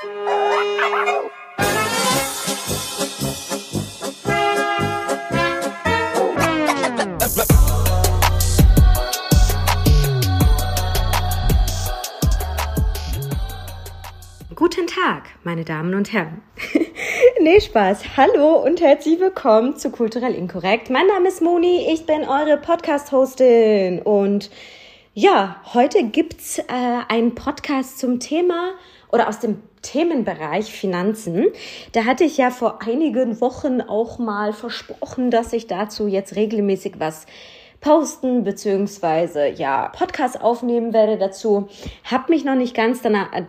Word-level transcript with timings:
Guten 0.00 0.10
Tag, 14.86 15.30
meine 15.42 15.64
Damen 15.64 15.94
und 15.94 16.12
Herren. 16.12 16.42
nee, 17.40 17.60
Spaß. 17.60 18.16
Hallo 18.16 18.62
und 18.64 18.80
herzlich 18.80 19.18
willkommen 19.18 19.76
zu 19.76 19.90
Kulturell 19.90 20.36
Inkorrekt. 20.36 20.90
Mein 20.90 21.08
Name 21.08 21.26
ist 21.26 21.42
Moni, 21.42 21.92
ich 21.92 22.06
bin 22.06 22.20
eure 22.22 22.56
Podcast-Hostin 22.58 24.02
und 24.02 24.48
ja, 25.12 25.60
heute 25.74 26.04
gibt's 26.04 26.60
äh, 26.60 26.64
einen 27.08 27.34
Podcast 27.34 27.98
zum 27.98 28.20
Thema 28.20 28.74
oder 29.10 29.28
aus 29.28 29.40
dem 29.40 29.62
Themenbereich 29.82 30.72
Finanzen. 30.72 31.46
Da 31.92 32.04
hatte 32.04 32.24
ich 32.24 32.36
ja 32.36 32.50
vor 32.50 32.82
einigen 32.82 33.40
Wochen 33.40 33.80
auch 33.80 34.18
mal 34.18 34.52
versprochen, 34.52 35.30
dass 35.30 35.52
ich 35.52 35.66
dazu 35.66 36.06
jetzt 36.06 36.36
regelmäßig 36.36 36.94
was 36.98 37.26
posten 37.80 38.44
beziehungsweise 38.44 39.48
ja 39.48 39.88
Podcast 39.88 40.40
aufnehmen 40.40 40.92
werde 40.92 41.16
dazu. 41.16 41.68
Hab 42.04 42.28
mich 42.28 42.44
noch 42.44 42.56
nicht 42.56 42.74
ganz 42.74 43.02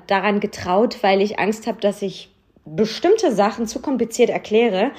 daran 0.07 0.39
getraut, 0.39 0.97
weil 1.01 1.21
ich 1.21 1.39
Angst 1.39 1.67
habe, 1.67 1.81
dass 1.81 2.01
ich 2.01 2.29
bestimmte 2.65 3.33
Sachen 3.33 3.67
zu 3.67 3.81
kompliziert 3.81 4.29
erkläre. 4.29 4.91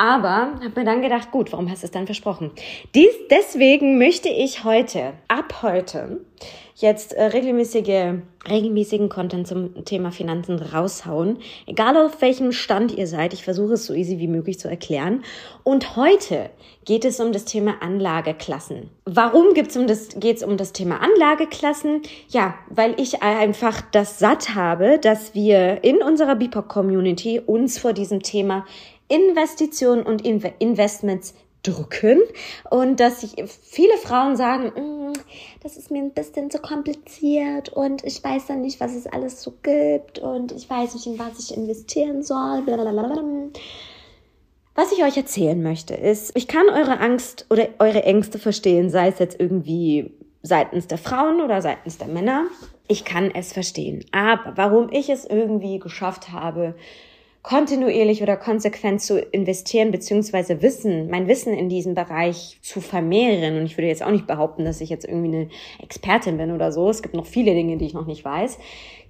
Aber 0.00 0.54
habe 0.64 0.72
mir 0.76 0.84
dann 0.86 1.02
gedacht, 1.02 1.30
gut, 1.30 1.52
warum 1.52 1.70
hast 1.70 1.82
du 1.82 1.86
es 1.86 1.90
dann 1.90 2.06
versprochen? 2.06 2.52
Dies, 2.94 3.10
deswegen 3.30 3.98
möchte 3.98 4.30
ich 4.30 4.64
heute, 4.64 5.12
ab 5.28 5.60
heute, 5.60 6.22
jetzt 6.76 7.12
äh, 7.12 7.24
regelmäßige, 7.24 8.14
regelmäßigen 8.48 9.10
Content 9.10 9.46
zum 9.46 9.84
Thema 9.84 10.10
Finanzen 10.10 10.58
raushauen. 10.58 11.36
Egal 11.66 11.98
auf 11.98 12.22
welchem 12.22 12.52
Stand 12.52 12.96
ihr 12.96 13.06
seid, 13.06 13.34
ich 13.34 13.44
versuche 13.44 13.74
es 13.74 13.84
so 13.84 13.92
easy 13.92 14.18
wie 14.18 14.26
möglich 14.26 14.58
zu 14.58 14.68
erklären. 14.68 15.22
Und 15.64 15.96
heute 15.96 16.48
geht 16.86 17.04
es 17.04 17.20
um 17.20 17.32
das 17.32 17.44
Thema 17.44 17.82
Anlageklassen. 17.82 18.88
Warum 19.04 19.52
gibt's 19.52 19.76
um 19.76 19.86
das, 19.86 20.08
geht's 20.18 20.42
um 20.42 20.56
das 20.56 20.72
Thema 20.72 21.02
Anlageklassen? 21.02 22.00
Ja, 22.30 22.54
weil 22.70 22.98
ich 22.98 23.22
einfach 23.22 23.82
das 23.92 24.18
satt 24.18 24.54
habe, 24.54 24.98
dass 24.98 25.34
wir 25.34 25.84
in 25.84 26.02
unserer 26.02 26.36
BIPOC-Community 26.36 27.42
uns 27.44 27.78
vor 27.78 27.92
diesem 27.92 28.22
Thema 28.22 28.64
Investitionen 29.10 30.02
und 30.02 30.24
Investments 30.24 31.34
drücken 31.62 32.20
und 32.70 33.00
dass 33.00 33.20
sich 33.20 33.34
viele 33.48 33.96
Frauen 33.98 34.36
sagen, 34.36 34.72
mm, 35.10 35.12
das 35.62 35.76
ist 35.76 35.90
mir 35.90 36.02
ein 36.02 36.12
bisschen 36.12 36.50
zu 36.50 36.58
kompliziert 36.58 37.68
und 37.70 38.02
ich 38.04 38.22
weiß 38.24 38.46
dann 38.46 38.62
nicht, 38.62 38.80
was 38.80 38.94
es 38.94 39.06
alles 39.06 39.42
so 39.42 39.52
gibt 39.62 40.18
und 40.18 40.52
ich 40.52 40.70
weiß 40.70 40.94
nicht, 40.94 41.06
in 41.06 41.18
was 41.18 41.38
ich 41.38 41.54
investieren 41.56 42.22
soll. 42.22 42.62
Blablabla. 42.62 43.22
Was 44.74 44.92
ich 44.92 45.02
euch 45.04 45.16
erzählen 45.16 45.62
möchte, 45.62 45.94
ist, 45.94 46.32
ich 46.34 46.48
kann 46.48 46.68
eure 46.70 47.00
Angst 47.00 47.44
oder 47.50 47.68
eure 47.78 48.04
Ängste 48.04 48.38
verstehen, 48.38 48.88
sei 48.88 49.08
es 49.08 49.18
jetzt 49.18 49.38
irgendwie 49.38 50.14
seitens 50.42 50.86
der 50.86 50.96
Frauen 50.96 51.42
oder 51.42 51.60
seitens 51.60 51.98
der 51.98 52.08
Männer. 52.08 52.46
Ich 52.88 53.04
kann 53.04 53.30
es 53.30 53.52
verstehen. 53.52 54.04
Aber 54.12 54.52
warum 54.56 54.90
ich 54.90 55.10
es 55.10 55.26
irgendwie 55.26 55.78
geschafft 55.78 56.32
habe, 56.32 56.74
kontinuierlich 57.42 58.22
oder 58.22 58.36
konsequent 58.36 59.00
zu 59.00 59.18
investieren, 59.18 59.90
beziehungsweise 59.90 60.60
Wissen, 60.60 61.08
mein 61.08 61.26
Wissen 61.26 61.54
in 61.54 61.68
diesem 61.68 61.94
Bereich 61.94 62.58
zu 62.62 62.80
vermehren. 62.80 63.56
Und 63.56 63.64
ich 63.64 63.78
würde 63.78 63.88
jetzt 63.88 64.02
auch 64.02 64.10
nicht 64.10 64.26
behaupten, 64.26 64.64
dass 64.64 64.80
ich 64.80 64.90
jetzt 64.90 65.06
irgendwie 65.06 65.34
eine 65.34 65.48
Expertin 65.82 66.36
bin 66.36 66.52
oder 66.52 66.70
so. 66.70 66.90
Es 66.90 67.02
gibt 67.02 67.14
noch 67.14 67.26
viele 67.26 67.54
Dinge, 67.54 67.78
die 67.78 67.86
ich 67.86 67.94
noch 67.94 68.06
nicht 68.06 68.24
weiß. 68.24 68.58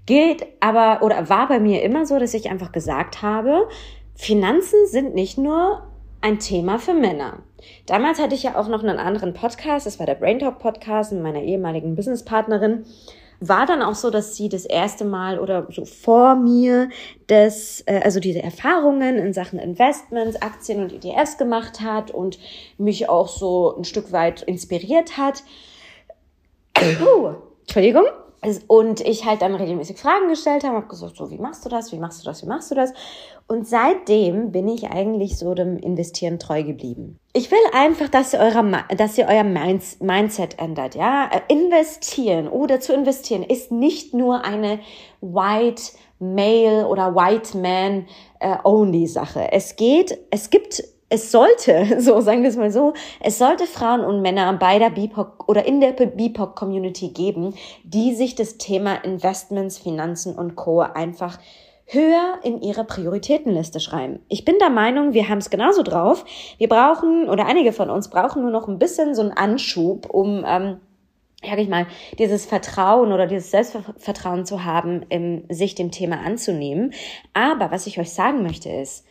Gilt 0.06 0.47
aber 0.61 1.05
oder 1.05 1.28
war 1.28 1.48
bei 1.48 1.58
mir 1.58 1.83
immer 1.83 2.06
so, 2.06 2.19
dass 2.19 2.34
ich 2.34 2.51
einfach 2.51 2.73
gesagt 2.73 3.23
habe, 3.23 3.69
Finanzen 4.14 4.86
sind 4.86 5.14
nicht 5.14 5.36
nur 5.36 5.83
ein 6.20 6.39
Thema 6.39 6.78
für 6.78 6.95
Männer. 6.95 7.42
Damals 7.86 8.20
hatte 8.20 8.34
ich 8.34 8.42
ja 8.42 8.58
auch 8.58 8.69
noch 8.69 8.83
einen 8.83 8.98
anderen 8.98 9.34
Podcast, 9.34 9.86
das 9.86 9.98
war 9.98 10.07
der 10.07 10.14
Brain 10.14 10.39
Talk 10.39 10.58
Podcast 10.58 11.13
mit 11.13 11.23
meiner 11.23 11.42
ehemaligen 11.42 11.95
Businesspartnerin 11.95 12.85
war 13.40 13.64
dann 13.64 13.83
auch 13.83 13.95
so, 13.95 14.11
dass 14.11 14.36
sie 14.36 14.48
das 14.48 14.67
erste 14.67 15.05
Mal 15.05 15.39
oder 15.39 15.67
so 15.70 15.86
vor 15.86 16.36
mir 16.36 16.90
das, 17.27 17.83
äh, 17.86 18.01
also 18.05 18.20
diese 18.20 18.42
Erfahrungen 18.42 19.17
in 19.17 19.33
Sachen 19.33 19.58
Investments, 19.58 20.40
Aktien 20.40 20.83
und 20.83 20.92
ETFs 20.92 21.39
gemacht 21.39 21.80
hat 21.80 22.11
und 22.11 22.39
mich 22.77 23.08
auch 23.08 23.28
so 23.28 23.74
ein 23.77 23.84
Stück 23.84 24.12
weit 24.12 24.42
inspiriert 24.42 25.17
hat. 25.17 25.42
Oh, 27.05 27.34
Entschuldigung. 27.62 28.05
Und 28.68 29.01
ich 29.02 29.27
halt 29.27 29.42
dann 29.42 29.55
regelmäßig 29.55 29.98
Fragen 29.98 30.28
gestellt 30.28 30.64
habe, 30.64 30.77
habe 30.77 30.86
gesagt, 30.86 31.17
so, 31.17 31.30
wie 31.30 31.36
machst 31.36 31.64
du 31.64 31.68
das, 31.68 31.92
wie 31.92 31.98
machst 31.98 32.23
du 32.23 32.24
das, 32.24 32.42
wie 32.42 32.46
machst 32.46 32.70
du 32.70 32.74
das? 32.74 32.92
Und 33.46 33.68
seitdem 33.68 34.51
bin 34.51 34.67
ich 34.68 34.90
eigentlich 34.90 35.36
so 35.36 35.52
dem 35.55 35.77
Investieren 35.77 36.39
treu 36.39 36.62
geblieben. 36.62 37.18
Ich 37.34 37.51
will 37.51 37.58
einfach, 37.74 38.08
dass 38.08 38.33
ihr, 38.33 38.40
eure, 38.40 38.84
dass 38.96 39.18
ihr 39.18 39.27
euer 39.28 39.45
Mindset 39.45 40.58
ändert, 40.58 40.95
ja? 40.95 41.30
Investieren 41.48 42.48
oder 42.48 42.80
zu 42.80 42.95
investieren 42.95 43.42
ist 43.42 43.73
nicht 43.73 44.14
nur 44.14 44.45
eine 44.45 44.80
white 45.20 45.83
male 46.18 46.86
oder 46.86 47.14
white 47.14 47.58
man 47.58 48.07
äh, 48.39 48.57
only 48.64 49.07
Sache. 49.07 49.52
Es 49.52 49.77
geht, 49.77 50.17
es 50.30 50.51
gibt 50.51 50.83
es 51.10 51.30
sollte, 51.30 52.00
so 52.00 52.20
sagen 52.20 52.42
wir 52.42 52.48
es 52.48 52.56
mal 52.56 52.72
so, 52.72 52.94
es 53.20 53.36
sollte 53.36 53.66
Frauen 53.66 54.00
und 54.00 54.22
Männer 54.22 54.50
bei 54.54 54.78
der 54.78 54.90
BIPOC 54.90 55.48
oder 55.48 55.66
in 55.66 55.80
der 55.80 55.92
BIPOC 55.92 56.56
Community 56.56 57.08
geben, 57.08 57.54
die 57.84 58.14
sich 58.14 58.34
das 58.34 58.56
Thema 58.56 58.94
Investments, 59.04 59.76
Finanzen 59.76 60.34
und 60.34 60.56
Co. 60.56 60.80
einfach 60.80 61.38
höher 61.86 62.38
in 62.44 62.62
ihre 62.62 62.84
Prioritätenliste 62.84 63.80
schreiben. 63.80 64.20
Ich 64.28 64.44
bin 64.44 64.58
der 64.60 64.70
Meinung, 64.70 65.12
wir 65.12 65.28
haben 65.28 65.38
es 65.38 65.50
genauso 65.50 65.82
drauf. 65.82 66.24
Wir 66.58 66.68
brauchen, 66.68 67.28
oder 67.28 67.46
einige 67.46 67.72
von 67.72 67.90
uns 67.90 68.08
brauchen 68.08 68.42
nur 68.42 68.52
noch 68.52 68.68
ein 68.68 68.78
bisschen 68.78 69.16
so 69.16 69.22
einen 69.22 69.32
Anschub, 69.32 70.08
um, 70.08 70.44
ähm, 70.46 70.77
sag 71.42 71.58
ich 71.58 71.68
mal, 71.68 71.86
dieses 72.16 72.46
Vertrauen 72.46 73.10
oder 73.10 73.27
dieses 73.27 73.50
Selbstvertrauen 73.50 74.46
zu 74.46 74.64
haben, 74.64 75.04
im, 75.08 75.42
sich 75.48 75.74
dem 75.74 75.90
Thema 75.90 76.20
anzunehmen. 76.20 76.92
Aber 77.34 77.72
was 77.72 77.88
ich 77.88 77.98
euch 77.98 78.12
sagen 78.12 78.44
möchte 78.44 78.68
ist, 78.68 79.04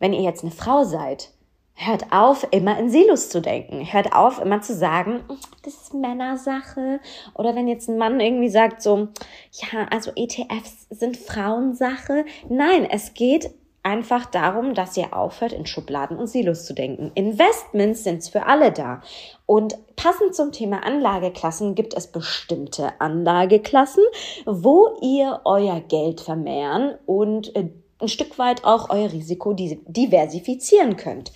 wenn 0.00 0.12
ihr 0.12 0.22
jetzt 0.22 0.42
eine 0.42 0.50
Frau 0.50 0.82
seid 0.82 1.30
Hört 1.76 2.12
auf, 2.12 2.46
immer 2.52 2.78
in 2.78 2.88
Silos 2.88 3.30
zu 3.30 3.40
denken. 3.40 3.84
Hört 3.92 4.12
auf, 4.12 4.40
immer 4.40 4.60
zu 4.60 4.74
sagen, 4.74 5.24
das 5.62 5.74
ist 5.74 5.94
Männersache. 5.94 7.00
Oder 7.34 7.56
wenn 7.56 7.66
jetzt 7.66 7.88
ein 7.88 7.98
Mann 7.98 8.20
irgendwie 8.20 8.48
sagt 8.48 8.80
so, 8.80 9.08
ja, 9.50 9.86
also 9.90 10.12
ETFs 10.14 10.86
sind 10.90 11.16
Frauensache. 11.16 12.24
Nein, 12.48 12.86
es 12.88 13.14
geht 13.14 13.50
einfach 13.84 14.24
darum, 14.26 14.74
dass 14.74 14.96
ihr 14.96 15.14
aufhört, 15.14 15.52
in 15.52 15.66
Schubladen 15.66 16.16
und 16.16 16.26
Silos 16.26 16.64
zu 16.64 16.74
denken. 16.74 17.12
Investments 17.14 18.02
sind 18.02 18.24
für 18.24 18.46
alle 18.46 18.72
da. 18.72 19.02
Und 19.46 19.76
passend 19.94 20.34
zum 20.34 20.52
Thema 20.52 20.84
Anlageklassen 20.84 21.74
gibt 21.74 21.94
es 21.94 22.06
bestimmte 22.06 23.00
Anlageklassen, 23.00 24.02
wo 24.46 24.96
ihr 25.02 25.40
euer 25.44 25.80
Geld 25.80 26.22
vermehren 26.22 26.94
und 27.04 27.54
äh, 27.54 27.68
ein 28.00 28.08
Stück 28.08 28.38
weit 28.38 28.64
auch 28.64 28.90
euer 28.90 29.12
Risiko 29.12 29.52
diversifizieren 29.52 30.96
könnt. 30.96 31.32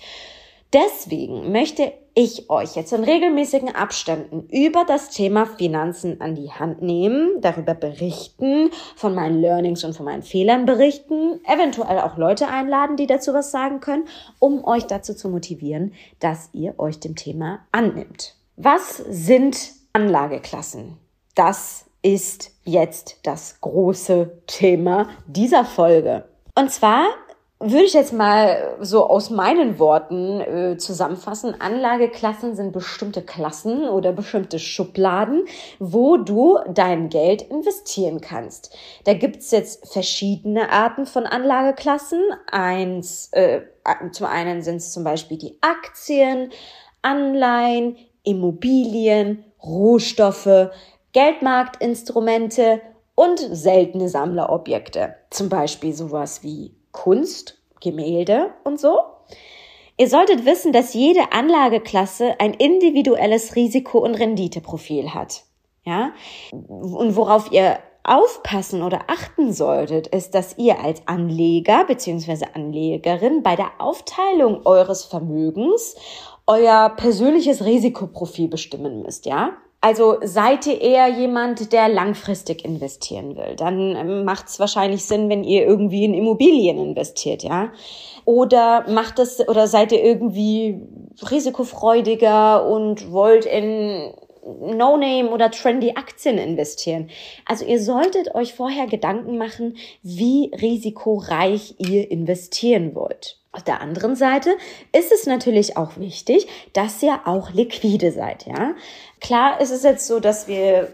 Deswegen 0.71 1.51
möchte 1.51 1.93
ich 2.13 2.49
euch 2.49 2.75
jetzt 2.75 2.93
in 2.93 3.03
regelmäßigen 3.03 3.73
Abständen 3.73 4.47
über 4.51 4.85
das 4.85 5.09
Thema 5.09 5.47
Finanzen 5.47 6.21
an 6.21 6.35
die 6.35 6.51
Hand 6.51 6.81
nehmen, 6.81 7.41
darüber 7.41 7.73
berichten, 7.73 8.69
von 8.95 9.15
meinen 9.15 9.41
Learnings 9.41 9.83
und 9.83 9.95
von 9.95 10.05
meinen 10.05 10.21
Fehlern 10.21 10.65
berichten, 10.65 11.39
eventuell 11.45 11.99
auch 11.99 12.17
Leute 12.17 12.47
einladen, 12.47 12.97
die 12.97 13.07
dazu 13.07 13.33
was 13.33 13.49
sagen 13.49 13.79
können, 13.79 14.05
um 14.37 14.63
euch 14.63 14.83
dazu 14.83 15.15
zu 15.15 15.29
motivieren, 15.29 15.93
dass 16.19 16.49
ihr 16.53 16.75
euch 16.77 16.99
dem 16.99 17.15
Thema 17.15 17.61
annimmt. 17.71 18.35
Was 18.55 18.97
sind 18.97 19.71
Anlageklassen? 19.93 20.97
Das 21.33 21.85
ist 22.01 22.51
jetzt 22.63 23.19
das 23.23 23.59
große 23.61 24.43
Thema 24.45 25.09
dieser 25.25 25.65
Folge. 25.65 26.25
Und 26.59 26.69
zwar 26.71 27.07
würde 27.61 27.85
ich 27.85 27.93
jetzt 27.93 28.11
mal 28.11 28.75
so 28.81 29.05
aus 29.07 29.29
meinen 29.29 29.79
Worten 29.79 30.41
äh, 30.41 30.77
zusammenfassen. 30.77 31.55
Anlageklassen 31.61 32.53
sind 32.53 32.73
bestimmte 32.73 33.21
Klassen 33.21 33.87
oder 33.87 34.11
bestimmte 34.11 34.59
Schubladen, 34.59 35.45
wo 35.79 36.17
du 36.17 36.59
dein 36.67 37.07
Geld 37.07 37.43
investieren 37.43 38.19
kannst. 38.19 38.75
Da 39.05 39.13
gibt's 39.13 39.51
jetzt 39.51 39.89
verschiedene 39.89 40.69
Arten 40.69 41.05
von 41.05 41.25
Anlageklassen. 41.25 42.21
Eins, 42.51 43.29
äh, 43.31 43.61
zum 44.11 44.27
einen 44.27 44.61
sind 44.61 44.77
es 44.77 44.91
zum 44.91 45.05
Beispiel 45.05 45.37
die 45.37 45.57
Aktien, 45.61 46.51
Anleihen, 47.01 47.95
Immobilien, 48.23 49.45
Rohstoffe, 49.63 50.71
Geldmarktinstrumente 51.13 52.81
und 53.19 53.37
seltene 53.39 54.07
Sammlerobjekte. 54.07 55.13
Zum 55.29 55.49
Beispiel 55.49 55.93
sowas 55.93 56.41
wie 56.41 56.73
Kunst, 56.93 57.57
Gemälde 57.81 58.51
und 58.63 58.79
so. 58.79 58.97
Ihr 59.97 60.07
solltet 60.07 60.45
wissen, 60.45 60.71
dass 60.71 60.93
jede 60.93 61.33
Anlageklasse 61.33 62.39
ein 62.39 62.53
individuelles 62.53 63.57
Risiko- 63.57 63.99
und 63.99 64.15
Renditeprofil 64.15 65.13
hat. 65.13 65.43
Ja? 65.83 66.13
Und 66.51 67.17
worauf 67.17 67.51
ihr 67.51 67.79
aufpassen 68.05 68.83
oder 68.83 69.01
achten 69.07 69.51
solltet, 69.51 70.07
ist, 70.07 70.33
dass 70.33 70.57
ihr 70.57 70.79
als 70.79 71.05
Anleger 71.05 71.83
bzw. 71.83 72.45
Anlegerin 72.53 73.43
bei 73.43 73.57
der 73.57 73.71
Aufteilung 73.79 74.65
eures 74.65 75.03
Vermögens 75.03 75.97
euer 76.47 76.89
persönliches 76.95 77.65
Risikoprofil 77.65 78.47
bestimmen 78.47 79.01
müsst, 79.01 79.25
ja? 79.25 79.57
Also 79.81 80.17
seid 80.21 80.67
ihr 80.67 80.81
eher 80.81 81.07
jemand, 81.07 81.71
der 81.71 81.87
langfristig 81.87 82.65
investieren 82.65 83.37
will, 83.37 83.55
dann 83.55 83.95
ähm, 83.95 84.25
macht 84.25 84.49
es 84.49 84.59
wahrscheinlich 84.59 85.05
Sinn, 85.05 85.29
wenn 85.29 85.45
ihr 85.45 85.65
irgendwie 85.65 86.03
in 86.03 86.13
Immobilien 86.13 86.77
investiert, 86.77 87.43
ja? 87.43 87.71
Oder 88.25 88.89
macht 88.89 89.19
es 89.19 89.47
oder 89.47 89.67
seid 89.67 89.93
ihr 89.93 90.03
irgendwie 90.03 90.81
risikofreudiger 91.31 92.67
und 92.67 93.11
wollt 93.11 93.45
in 93.45 94.13
No-Name 94.43 95.29
oder 95.29 95.49
trendy 95.49 95.93
Aktien 95.95 96.37
investieren. 96.37 97.09
Also 97.45 97.65
ihr 97.65 97.81
solltet 97.81 98.35
euch 98.35 98.53
vorher 98.53 98.87
Gedanken 98.87 99.37
machen, 99.37 99.77
wie 100.01 100.51
risikoreich 100.61 101.75
ihr 101.77 102.09
investieren 102.11 102.95
wollt. 102.95 103.38
Auf 103.59 103.65
der 103.65 103.81
anderen 103.81 104.15
Seite 104.15 104.51
ist 104.97 105.11
es 105.11 105.25
natürlich 105.25 105.75
auch 105.75 105.97
wichtig, 105.97 106.47
dass 106.71 107.03
ihr 107.03 107.19
auch 107.25 107.51
liquide 107.51 108.13
seid, 108.13 108.45
ja. 108.45 108.73
Klar 109.19 109.59
ist 109.59 109.71
es 109.71 109.83
jetzt 109.83 110.07
so, 110.07 110.21
dass 110.21 110.47
wir 110.47 110.87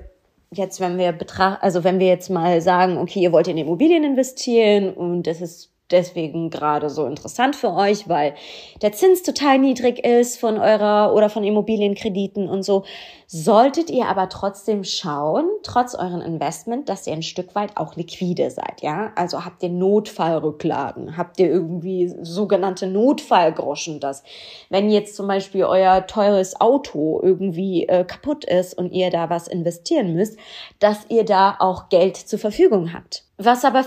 jetzt, 0.50 0.80
wenn 0.80 0.98
wir 0.98 1.12
betrachten, 1.12 1.62
also 1.62 1.84
wenn 1.84 2.00
wir 2.00 2.08
jetzt 2.08 2.32
mal 2.32 2.60
sagen, 2.62 2.98
okay, 2.98 3.20
ihr 3.20 3.32
wollt 3.32 3.48
in 3.48 3.60
Immobilien 3.60 4.04
investieren 4.04 4.92
und 4.96 5.28
das 5.28 5.42
ist 5.42 5.75
deswegen 5.92 6.50
gerade 6.50 6.90
so 6.90 7.06
interessant 7.06 7.56
für 7.56 7.72
euch, 7.74 8.10
weil 8.10 8.36
der 8.82 8.92
Zins 8.92 9.22
total 9.22 9.60
niedrig 9.60 10.04
ist 10.04 10.40
von 10.40 10.58
eurer 10.58 11.14
oder 11.14 11.30
von 11.30 11.44
Immobilienkrediten 11.44 12.50
und 12.50 12.64
so. 12.64 12.84
Solltet 13.28 13.90
ihr 13.90 14.06
aber 14.06 14.30
trotzdem 14.30 14.84
schauen, 14.84 15.50
trotz 15.64 15.96
euren 15.96 16.22
Investment, 16.22 16.90
dass 16.90 17.08
ihr 17.08 17.14
ein 17.14 17.24
Stück 17.24 17.56
weit 17.56 17.76
auch 17.76 17.96
liquide 17.96 18.52
seid, 18.52 18.82
ja? 18.82 19.12
Also 19.16 19.46
habt 19.46 19.64
ihr 19.64 19.70
Notfallrücklagen, 19.70 21.18
habt 21.18 21.40
ihr 21.40 21.48
irgendwie 21.48 22.14
sogenannte 22.22 22.88
Notfallgroschen, 22.88 24.00
dass 24.00 24.24
wenn 24.70 24.92
jetzt 24.92 25.16
zum 25.16 25.28
Beispiel 25.28 25.66
euer 25.66 26.06
teures 26.06 26.60
Auto 26.62 27.20
irgendwie 27.24 27.88
äh, 27.88 28.04
kaputt 28.04 28.46
ist 28.46 28.78
und 28.78 28.92
ihr 28.92 29.10
da 29.10 29.30
was 29.30 29.48
investieren 29.48 30.14
müsst, 30.14 30.38
dass 30.80 31.06
ihr 31.10 31.26
da 31.26 31.56
auch 31.60 31.90
Geld 31.90 32.18
zur 32.18 32.40
Verfügung 32.40 32.94
habt. 32.94 33.24
Was 33.38 33.66
aber 33.66 33.84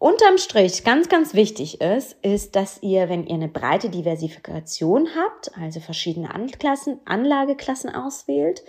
Unterm 0.00 0.38
Strich 0.38 0.84
ganz, 0.84 1.08
ganz 1.08 1.34
wichtig 1.34 1.80
ist, 1.80 2.16
ist, 2.22 2.54
dass 2.54 2.82
ihr, 2.82 3.08
wenn 3.08 3.26
ihr 3.26 3.34
eine 3.34 3.48
breite 3.48 3.90
Diversifikation 3.90 5.08
habt, 5.16 5.50
also 5.58 5.80
verschiedene 5.80 6.32
Anklassen, 6.32 7.00
Anlageklassen 7.04 7.92
auswählt, 7.92 8.62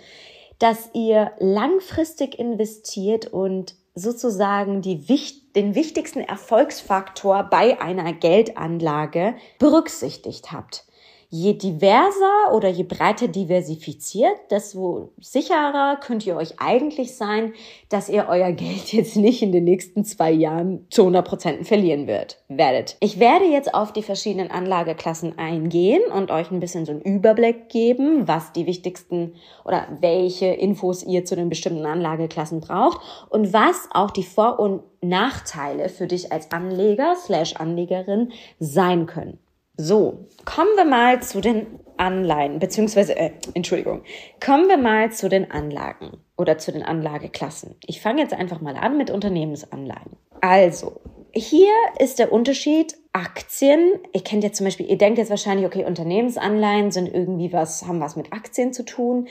dass 0.58 0.90
ihr 0.92 1.30
langfristig 1.38 2.36
investiert 2.36 3.28
und 3.28 3.76
sozusagen 3.94 4.82
die, 4.82 5.06
den 5.54 5.76
wichtigsten 5.76 6.20
Erfolgsfaktor 6.20 7.44
bei 7.44 7.80
einer 7.80 8.12
Geldanlage 8.12 9.36
berücksichtigt 9.60 10.50
habt 10.50 10.84
je 11.32 11.54
diverser 11.56 12.52
oder 12.52 12.68
je 12.68 12.82
breiter 12.82 13.28
diversifiziert, 13.28 14.50
desto 14.50 15.12
sicherer 15.20 15.96
könnt 16.00 16.26
ihr 16.26 16.36
euch 16.36 16.58
eigentlich 16.58 17.16
sein, 17.16 17.52
dass 17.88 18.08
ihr 18.08 18.26
euer 18.28 18.50
Geld 18.50 18.92
jetzt 18.92 19.16
nicht 19.16 19.40
in 19.40 19.52
den 19.52 19.64
nächsten 19.64 20.04
zwei 20.04 20.32
Jahren 20.32 20.86
zu 20.90 21.02
100 21.02 21.26
Prozent 21.26 21.66
verlieren 21.68 22.08
wird, 22.08 22.42
werdet. 22.48 22.96
Ich 22.98 23.20
werde 23.20 23.44
jetzt 23.44 23.72
auf 23.72 23.92
die 23.92 24.02
verschiedenen 24.02 24.50
Anlageklassen 24.50 25.38
eingehen 25.38 26.02
und 26.12 26.32
euch 26.32 26.50
ein 26.50 26.60
bisschen 26.60 26.84
so 26.84 26.92
einen 26.92 27.02
Überblick 27.02 27.68
geben, 27.68 28.26
was 28.26 28.52
die 28.52 28.66
wichtigsten 28.66 29.34
oder 29.64 29.86
welche 30.00 30.46
Infos 30.46 31.04
ihr 31.04 31.24
zu 31.24 31.36
den 31.36 31.48
bestimmten 31.48 31.86
Anlageklassen 31.86 32.60
braucht 32.60 33.00
und 33.28 33.52
was 33.52 33.88
auch 33.92 34.10
die 34.10 34.24
Vor- 34.24 34.58
und 34.58 34.82
Nachteile 35.00 35.88
für 35.88 36.08
dich 36.08 36.32
als 36.32 36.50
Anleger 36.50 37.14
slash 37.16 37.54
Anlegerin 37.54 38.32
sein 38.58 39.06
können. 39.06 39.38
So, 39.82 40.26
kommen 40.44 40.76
wir 40.76 40.84
mal 40.84 41.22
zu 41.22 41.40
den 41.40 41.66
Anleihen, 41.96 42.58
beziehungsweise, 42.58 43.16
äh, 43.16 43.30
Entschuldigung, 43.54 44.02
kommen 44.44 44.68
wir 44.68 44.76
mal 44.76 45.10
zu 45.10 45.30
den 45.30 45.50
Anlagen 45.50 46.18
oder 46.36 46.58
zu 46.58 46.70
den 46.70 46.82
Anlageklassen. 46.82 47.76
Ich 47.86 48.02
fange 48.02 48.20
jetzt 48.20 48.34
einfach 48.34 48.60
mal 48.60 48.76
an 48.76 48.98
mit 48.98 49.10
Unternehmensanleihen. 49.10 50.18
Also, 50.42 51.00
hier 51.32 51.72
ist 51.98 52.18
der 52.18 52.30
Unterschied 52.30 52.94
Aktien. 53.14 53.94
Ihr 54.12 54.22
kennt 54.22 54.44
ja 54.44 54.52
zum 54.52 54.66
Beispiel, 54.66 54.84
ihr 54.84 54.98
denkt 54.98 55.16
jetzt 55.16 55.30
wahrscheinlich, 55.30 55.64
okay, 55.64 55.86
Unternehmensanleihen 55.86 56.90
sind 56.90 57.06
irgendwie 57.06 57.54
was, 57.54 57.86
haben 57.86 58.00
was 58.00 58.16
mit 58.16 58.34
Aktien 58.34 58.74
zu 58.74 58.84
tun. 58.84 59.28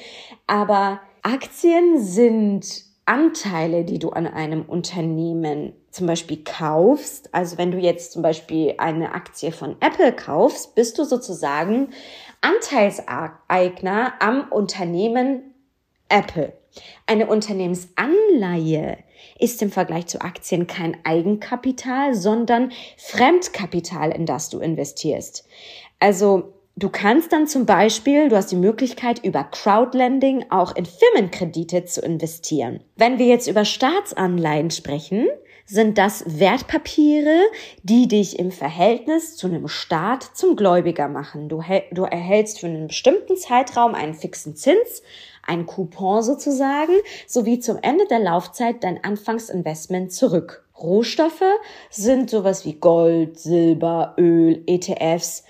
Aber 0.47 0.99
Aktien 1.21 1.99
sind 1.99 2.85
Anteile, 3.05 3.85
die 3.85 3.99
du 3.99 4.09
an 4.09 4.25
einem 4.25 4.63
Unternehmen 4.63 5.73
zum 5.91 6.07
Beispiel 6.07 6.43
kaufst, 6.43 7.33
also 7.33 7.57
wenn 7.57 7.71
du 7.71 7.77
jetzt 7.77 8.11
zum 8.11 8.21
Beispiel 8.21 8.75
eine 8.77 9.13
Aktie 9.13 9.51
von 9.51 9.75
Apple 9.79 10.13
kaufst, 10.13 10.75
bist 10.75 10.97
du 10.97 11.03
sozusagen 11.03 11.89
Anteilseigner 12.41 14.13
am 14.19 14.47
Unternehmen 14.51 15.53
Apple. 16.09 16.53
Eine 17.07 17.27
Unternehmensanleihe 17.27 18.97
ist 19.39 19.61
im 19.61 19.71
Vergleich 19.71 20.07
zu 20.07 20.21
Aktien 20.21 20.67
kein 20.67 20.97
Eigenkapital, 21.03 22.13
sondern 22.13 22.71
Fremdkapital, 22.97 24.11
in 24.11 24.25
das 24.25 24.49
du 24.49 24.59
investierst. 24.59 25.47
Also 25.99 26.53
Du 26.79 26.87
kannst 26.87 27.33
dann 27.33 27.45
zum 27.45 27.65
Beispiel, 27.65 28.29
du 28.29 28.37
hast 28.37 28.53
die 28.53 28.55
Möglichkeit, 28.55 29.25
über 29.25 29.43
Crowdlending 29.43 30.45
auch 30.49 30.73
in 30.73 30.85
Firmenkredite 30.85 31.83
zu 31.83 31.99
investieren. 31.99 32.79
Wenn 32.95 33.19
wir 33.19 33.25
jetzt 33.25 33.49
über 33.49 33.65
Staatsanleihen 33.65 34.71
sprechen, 34.71 35.27
sind 35.69 35.99
das 35.99 36.23
Wertpapiere, 36.25 37.43
die 37.83 38.07
dich 38.07 38.39
im 38.39 38.51
Verhältnis 38.51 39.37
zu 39.37 39.47
einem 39.47 39.67
Staat 39.67 40.23
zum 40.33 40.55
Gläubiger 40.55 41.07
machen. 41.07 41.47
Du, 41.47 41.61
du 41.91 42.03
erhältst 42.03 42.59
für 42.59 42.65
einen 42.65 42.87
bestimmten 42.87 43.37
Zeitraum 43.37 43.93
einen 43.93 44.15
fixen 44.15 44.55
Zins, 44.55 45.03
ein 45.45 45.67
Coupon 45.67 46.23
sozusagen, 46.23 46.93
sowie 47.27 47.59
zum 47.59 47.77
Ende 47.81 48.07
der 48.07 48.19
Laufzeit 48.19 48.83
dein 48.83 49.03
Anfangsinvestment 49.03 50.11
zurück. 50.11 50.65
Rohstoffe 50.75 51.43
sind 51.91 52.31
sowas 52.31 52.65
wie 52.65 52.73
Gold, 52.73 53.39
Silber, 53.39 54.15
Öl, 54.17 54.63
ETFs, 54.65 55.43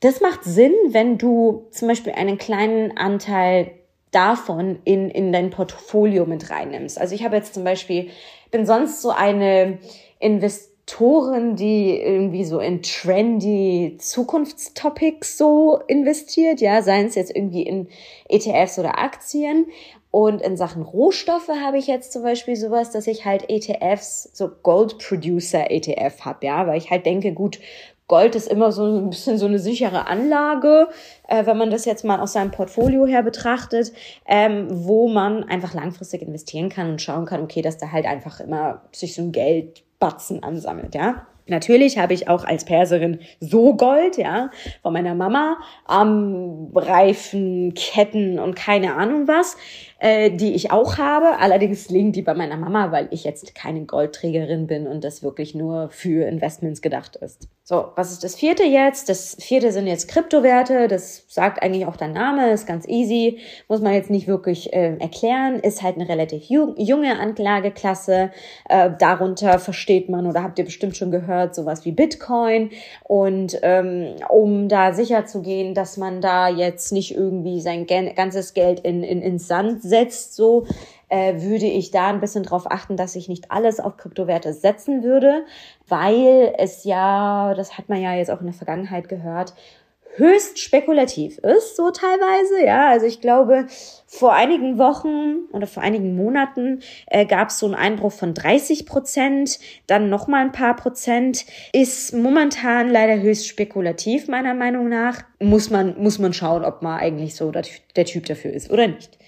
das 0.00 0.20
macht 0.20 0.44
Sinn, 0.44 0.74
wenn 0.88 1.18
du 1.18 1.66
zum 1.70 1.88
Beispiel 1.88 2.12
einen 2.12 2.38
kleinen 2.38 2.96
Anteil 2.96 3.72
davon 4.12 4.78
in, 4.84 5.10
in 5.10 5.32
dein 5.32 5.50
Portfolio 5.50 6.26
mit 6.26 6.50
reinnimmst. 6.50 6.98
Also 6.98 7.14
ich 7.14 7.24
habe 7.24 7.36
jetzt 7.36 7.54
zum 7.54 7.64
Beispiel, 7.64 8.10
bin 8.50 8.66
sonst 8.66 9.02
so 9.02 9.10
eine 9.10 9.78
Investorin, 10.18 11.56
die 11.56 11.98
irgendwie 11.98 12.44
so 12.44 12.58
in 12.60 12.82
trendy 12.82 13.96
Zukunftstopics 13.98 15.36
so 15.38 15.80
investiert, 15.88 16.60
ja, 16.60 16.82
seien 16.82 17.06
es 17.06 17.14
jetzt 17.14 17.34
irgendwie 17.34 17.62
in 17.62 17.88
ETFs 18.28 18.78
oder 18.78 18.98
Aktien. 18.98 19.66
Und 20.10 20.40
in 20.40 20.56
Sachen 20.56 20.80
Rohstoffe 20.80 21.48
habe 21.48 21.76
ich 21.76 21.88
jetzt 21.88 22.10
zum 22.10 22.22
Beispiel 22.22 22.56
sowas, 22.56 22.90
dass 22.90 23.06
ich 23.06 23.26
halt 23.26 23.50
ETFs, 23.50 24.30
so 24.32 24.48
Gold 24.62 24.98
Producer 24.98 25.70
ETF 25.70 26.20
habe, 26.20 26.46
ja, 26.46 26.66
weil 26.66 26.78
ich 26.78 26.90
halt 26.90 27.04
denke, 27.04 27.32
gut, 27.32 27.60
Gold 28.08 28.34
ist 28.34 28.48
immer 28.48 28.72
so 28.72 28.84
ein 28.84 29.10
bisschen 29.10 29.38
so 29.38 29.46
eine 29.46 29.58
sichere 29.58 30.06
Anlage, 30.06 30.88
äh, 31.28 31.44
wenn 31.46 31.56
man 31.56 31.70
das 31.70 31.84
jetzt 31.84 32.04
mal 32.04 32.20
aus 32.20 32.32
seinem 32.32 32.50
Portfolio 32.50 33.06
her 33.06 33.22
betrachtet, 33.22 33.92
ähm, 34.26 34.66
wo 34.70 35.08
man 35.08 35.44
einfach 35.44 35.74
langfristig 35.74 36.22
investieren 36.22 36.68
kann 36.68 36.90
und 36.90 37.02
schauen 37.02 37.26
kann, 37.26 37.42
okay, 37.42 37.62
dass 37.62 37.78
da 37.78 37.92
halt 37.92 38.06
einfach 38.06 38.40
immer 38.40 38.82
sich 38.92 39.14
so 39.14 39.22
ein 39.22 39.32
Geldbatzen 39.32 40.42
ansammelt, 40.42 40.94
ja. 40.94 41.26
Natürlich 41.48 41.96
habe 41.96 42.12
ich 42.12 42.28
auch 42.28 42.44
als 42.44 42.64
Perserin 42.64 43.20
so 43.38 43.76
Gold, 43.76 44.16
ja, 44.16 44.50
von 44.82 44.92
meiner 44.92 45.14
Mama 45.14 45.58
am 45.84 46.72
Reifen, 46.74 47.72
Ketten 47.74 48.40
und 48.40 48.56
keine 48.56 48.94
Ahnung 48.94 49.28
was 49.28 49.56
äh, 49.98 50.30
die 50.30 50.54
ich 50.54 50.70
auch 50.70 50.98
habe. 50.98 51.38
Allerdings 51.38 51.88
liegen 51.88 52.12
die 52.12 52.22
bei 52.22 52.34
meiner 52.34 52.56
Mama, 52.56 52.92
weil 52.92 53.08
ich 53.10 53.24
jetzt 53.24 53.54
keine 53.54 53.84
Goldträgerin 53.84 54.66
bin 54.66 54.86
und 54.86 55.04
das 55.04 55.22
wirklich 55.22 55.54
nur 55.54 55.88
für 55.90 56.26
Investments 56.26 56.82
gedacht 56.82 57.16
ist. 57.16 57.48
So, 57.68 57.86
was 57.96 58.12
ist 58.12 58.22
das 58.22 58.36
vierte 58.36 58.62
jetzt? 58.62 59.08
Das 59.08 59.36
vierte 59.40 59.72
sind 59.72 59.88
jetzt 59.88 60.06
Kryptowerte. 60.06 60.86
Das 60.86 61.24
sagt 61.26 61.64
eigentlich 61.64 61.84
auch 61.86 61.96
der 61.96 62.06
Name, 62.06 62.52
ist 62.52 62.64
ganz 62.64 62.86
easy, 62.86 63.40
muss 63.66 63.80
man 63.80 63.92
jetzt 63.92 64.08
nicht 64.08 64.28
wirklich 64.28 64.72
äh, 64.72 64.96
erklären. 64.98 65.58
Ist 65.58 65.82
halt 65.82 65.96
eine 65.96 66.08
relativ 66.08 66.44
junge 66.44 67.18
Anlageklasse. 67.18 68.30
Äh, 68.68 68.90
darunter 69.00 69.58
versteht 69.58 70.08
man 70.08 70.28
oder 70.28 70.44
habt 70.44 70.60
ihr 70.60 70.64
bestimmt 70.64 70.96
schon 70.96 71.10
gehört, 71.10 71.56
sowas 71.56 71.84
wie 71.84 71.90
Bitcoin. 71.90 72.70
Und 73.02 73.58
ähm, 73.62 74.14
um 74.28 74.68
da 74.68 74.92
sicher 74.92 75.26
zu 75.26 75.42
gehen, 75.42 75.74
dass 75.74 75.96
man 75.96 76.20
da 76.20 76.48
jetzt 76.48 76.92
nicht 76.92 77.16
irgendwie 77.16 77.60
sein 77.60 77.88
ganzes 77.88 78.54
Geld 78.54 78.78
in, 78.78 79.02
in, 79.02 79.22
ins 79.22 79.48
Sand 79.48 79.82
setzt, 79.82 80.36
so 80.36 80.68
äh, 81.08 81.40
würde 81.40 81.66
ich 81.66 81.90
da 81.90 82.08
ein 82.08 82.20
bisschen 82.20 82.42
drauf 82.42 82.70
achten, 82.70 82.96
dass 82.96 83.16
ich 83.16 83.28
nicht 83.28 83.50
alles 83.50 83.80
auf 83.80 83.96
Kryptowerte 83.96 84.52
setzen 84.52 85.02
würde, 85.02 85.44
weil 85.88 86.54
es 86.58 86.84
ja, 86.84 87.54
das 87.54 87.78
hat 87.78 87.88
man 87.88 88.00
ja 88.00 88.14
jetzt 88.14 88.30
auch 88.30 88.40
in 88.40 88.46
der 88.46 88.54
Vergangenheit 88.54 89.08
gehört, 89.08 89.54
höchst 90.16 90.58
spekulativ 90.58 91.38
ist, 91.38 91.76
so 91.76 91.90
teilweise. 91.90 92.64
Ja, 92.64 92.88
also 92.88 93.06
ich 93.06 93.20
glaube, 93.20 93.66
vor 94.06 94.32
einigen 94.32 94.78
Wochen 94.78 95.46
oder 95.52 95.66
vor 95.66 95.82
einigen 95.82 96.16
Monaten 96.16 96.80
äh, 97.06 97.26
gab 97.26 97.48
es 97.50 97.58
so 97.58 97.66
einen 97.66 97.74
Einbruch 97.74 98.12
von 98.12 98.34
30 98.34 98.86
Prozent, 98.86 99.58
dann 99.86 100.08
noch 100.08 100.26
mal 100.26 100.42
ein 100.42 100.52
paar 100.52 100.74
Prozent. 100.76 101.44
Ist 101.72 102.14
momentan 102.14 102.90
leider 102.90 103.20
höchst 103.20 103.46
spekulativ 103.46 104.28
meiner 104.28 104.54
Meinung 104.54 104.88
nach. 104.88 105.22
Muss 105.40 105.70
man 105.70 106.02
muss 106.02 106.18
man 106.18 106.32
schauen, 106.32 106.64
ob 106.64 106.82
man 106.82 106.98
eigentlich 106.98 107.36
so 107.36 107.50
der, 107.50 107.64
der 107.94 108.06
Typ 108.06 108.26
dafür 108.26 108.52
ist 108.52 108.70
oder 108.70 108.88
nicht. 108.88 109.18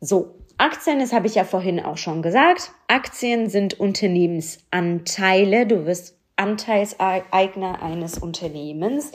So, 0.00 0.34
Aktien, 0.58 1.00
das 1.00 1.12
habe 1.12 1.26
ich 1.26 1.34
ja 1.34 1.44
vorhin 1.44 1.80
auch 1.80 1.98
schon 1.98 2.22
gesagt. 2.22 2.72
Aktien 2.88 3.50
sind 3.50 3.78
Unternehmensanteile. 3.78 5.66
Du 5.66 5.84
wirst 5.84 6.16
Anteilseigner 6.36 7.82
eines 7.82 8.18
Unternehmens. 8.18 9.12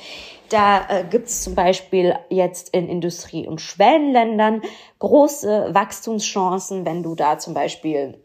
Da 0.50 0.88
äh, 0.90 1.04
gibt 1.04 1.28
es 1.28 1.44
zum 1.44 1.56
Beispiel 1.56 2.16
jetzt 2.30 2.74
in 2.74 2.90
Industrie- 2.90 3.48
und 3.48 3.62
Schwellenländern 3.62 4.62
große 5.00 5.70
Wachstumschancen, 5.72 6.86
wenn 6.86 7.04
du 7.04 7.16
da 7.16 7.38
zum 7.38 7.54
Beispiel 7.54 8.20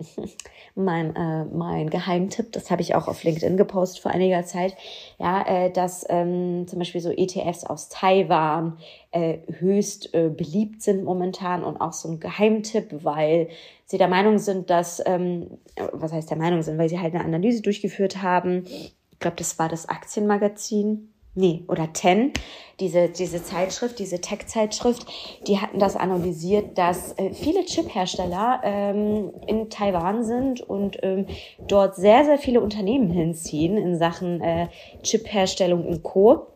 mein, 0.77 1.17
äh, 1.17 1.45
mein 1.47 1.89
Geheimtipp, 1.89 2.53
das 2.53 2.71
habe 2.71 2.83
ich 2.83 2.95
auch 2.95 3.09
auf 3.09 3.25
LinkedIn 3.25 3.57
gepostet 3.57 4.03
vor 4.03 4.13
einiger 4.13 4.45
Zeit, 4.45 4.77
ja, 5.19 5.43
äh, 5.47 5.73
dass 5.73 6.05
ähm, 6.11 6.69
zum 6.69 6.79
Beispiel 6.79 7.01
so 7.01 7.11
ETFs 7.11 7.65
aus 7.65 7.89
Taiwan 7.89 8.77
äh, 9.11 9.39
höchst 9.59 10.13
äh, 10.15 10.29
beliebt 10.29 10.83
sind 10.83 11.03
momentan 11.03 11.65
und 11.65 11.81
auch 11.81 11.95
so 11.95 12.11
ein 12.11 12.21
Geheimtipp, 12.21 13.05
weil 13.05 13.49
sie 13.87 13.97
der 13.97 14.09
Meinung 14.09 14.39
sind, 14.39 14.69
dass, 14.69 15.03
ähm, 15.07 15.59
was 15.93 16.13
heißt 16.13 16.31
der 16.31 16.37
Meinung 16.37 16.61
sind, 16.61 16.77
weil 16.77 16.91
sie 16.91 17.01
halt 17.01 17.15
eine 17.15 17.25
Analyse 17.25 17.63
durchgeführt 17.63 18.23
haben. 18.23 18.65
Ich 18.67 19.19
glaube, 19.19 19.37
das 19.39 19.59
war 19.59 19.71
das 19.71 19.89
Aktienmagazin 19.89 21.09
nee, 21.37 21.63
oder 21.69 21.93
Ten, 21.93 22.33
diese, 22.81 23.09
diese 23.09 23.43
Zeitschrift, 23.43 23.99
diese 23.99 24.21
Tech-Zeitschrift, 24.21 25.07
die 25.47 25.59
hatten 25.61 25.79
das 25.79 25.97
analysiert, 25.97 26.77
dass 26.77 27.17
äh, 27.19 27.33
viele 27.33 27.65
Chip-Hersteller 27.65 28.61
ähm, 28.65 29.33
in 29.47 29.71
Taiwan 29.71 30.25
sind 30.25 30.61
und 30.61 30.99
ähm, 31.03 31.27
dort 31.69 31.95
sehr, 31.97 32.25
sehr 32.25 32.39
viele 32.39 32.61
Unternehmen 32.61 33.11
hinziehen 33.11 33.77
in 33.77 33.97
Sachen 33.97 34.41
äh, 34.41 34.69
Chip-Herstellung 35.03 35.87
und 35.87 36.03
Co. 36.03 36.49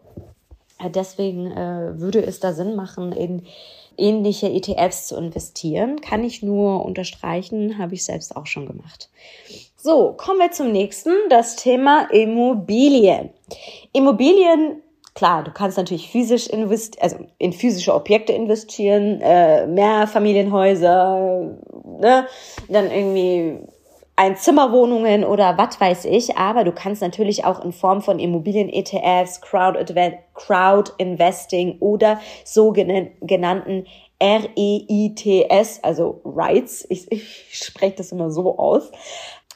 Äh, 0.78 0.90
deswegen 0.90 1.46
äh, 1.52 1.99
würde 2.00 2.22
es 2.22 2.40
da 2.40 2.52
Sinn 2.52 2.75
machen, 2.75 3.12
in 3.12 3.42
ähnliche 3.97 4.50
ETFs 4.50 5.09
zu 5.09 5.16
investieren. 5.16 6.00
Kann 6.00 6.25
ich 6.25 6.42
nur 6.42 6.85
unterstreichen, 6.85 7.78
habe 7.78 7.94
ich 7.94 8.04
selbst 8.04 8.37
auch 8.37 8.47
schon 8.47 8.66
gemacht. 8.66 9.11
So, 9.76 10.12
kommen 10.12 10.40
wir 10.40 10.50
zum 10.50 10.73
nächsten, 10.73 11.11
das 11.30 11.56
Thema 11.56 12.09
Immobilien. 12.11 13.30
Immobilien, 13.92 14.82
klar, 15.14 15.42
du 15.42 15.52
kannst 15.52 15.78
natürlich 15.78 16.11
physisch 16.11 16.49
investieren, 16.49 17.02
also 17.02 17.16
in 17.38 17.52
physische 17.52 17.94
Objekte 17.94 18.32
investieren, 18.32 19.20
äh, 19.23 19.66
Mehrfamilienhäuser, 19.66 21.56
ne, 21.99 22.26
dann 22.68 22.90
irgendwie 22.90 23.59
Einzimmerwohnungen 24.20 25.24
oder 25.24 25.56
was 25.56 25.80
weiß 25.80 26.04
ich, 26.04 26.36
aber 26.36 26.64
du 26.64 26.72
kannst 26.72 27.00
natürlich 27.00 27.46
auch 27.46 27.64
in 27.64 27.72
Form 27.72 28.02
von 28.02 28.18
Immobilien-ETFs, 28.18 29.40
Crowd, 29.40 29.78
Crowd 30.34 30.92
Investing 30.98 31.78
oder 31.80 32.20
sogenannten 32.44 33.86
REITS, 34.22 35.82
also 35.82 36.20
Rights, 36.26 36.86
ich, 36.90 37.10
ich 37.10 37.48
spreche 37.50 37.96
das 37.96 38.12
immer 38.12 38.30
so 38.30 38.58
aus, 38.58 38.92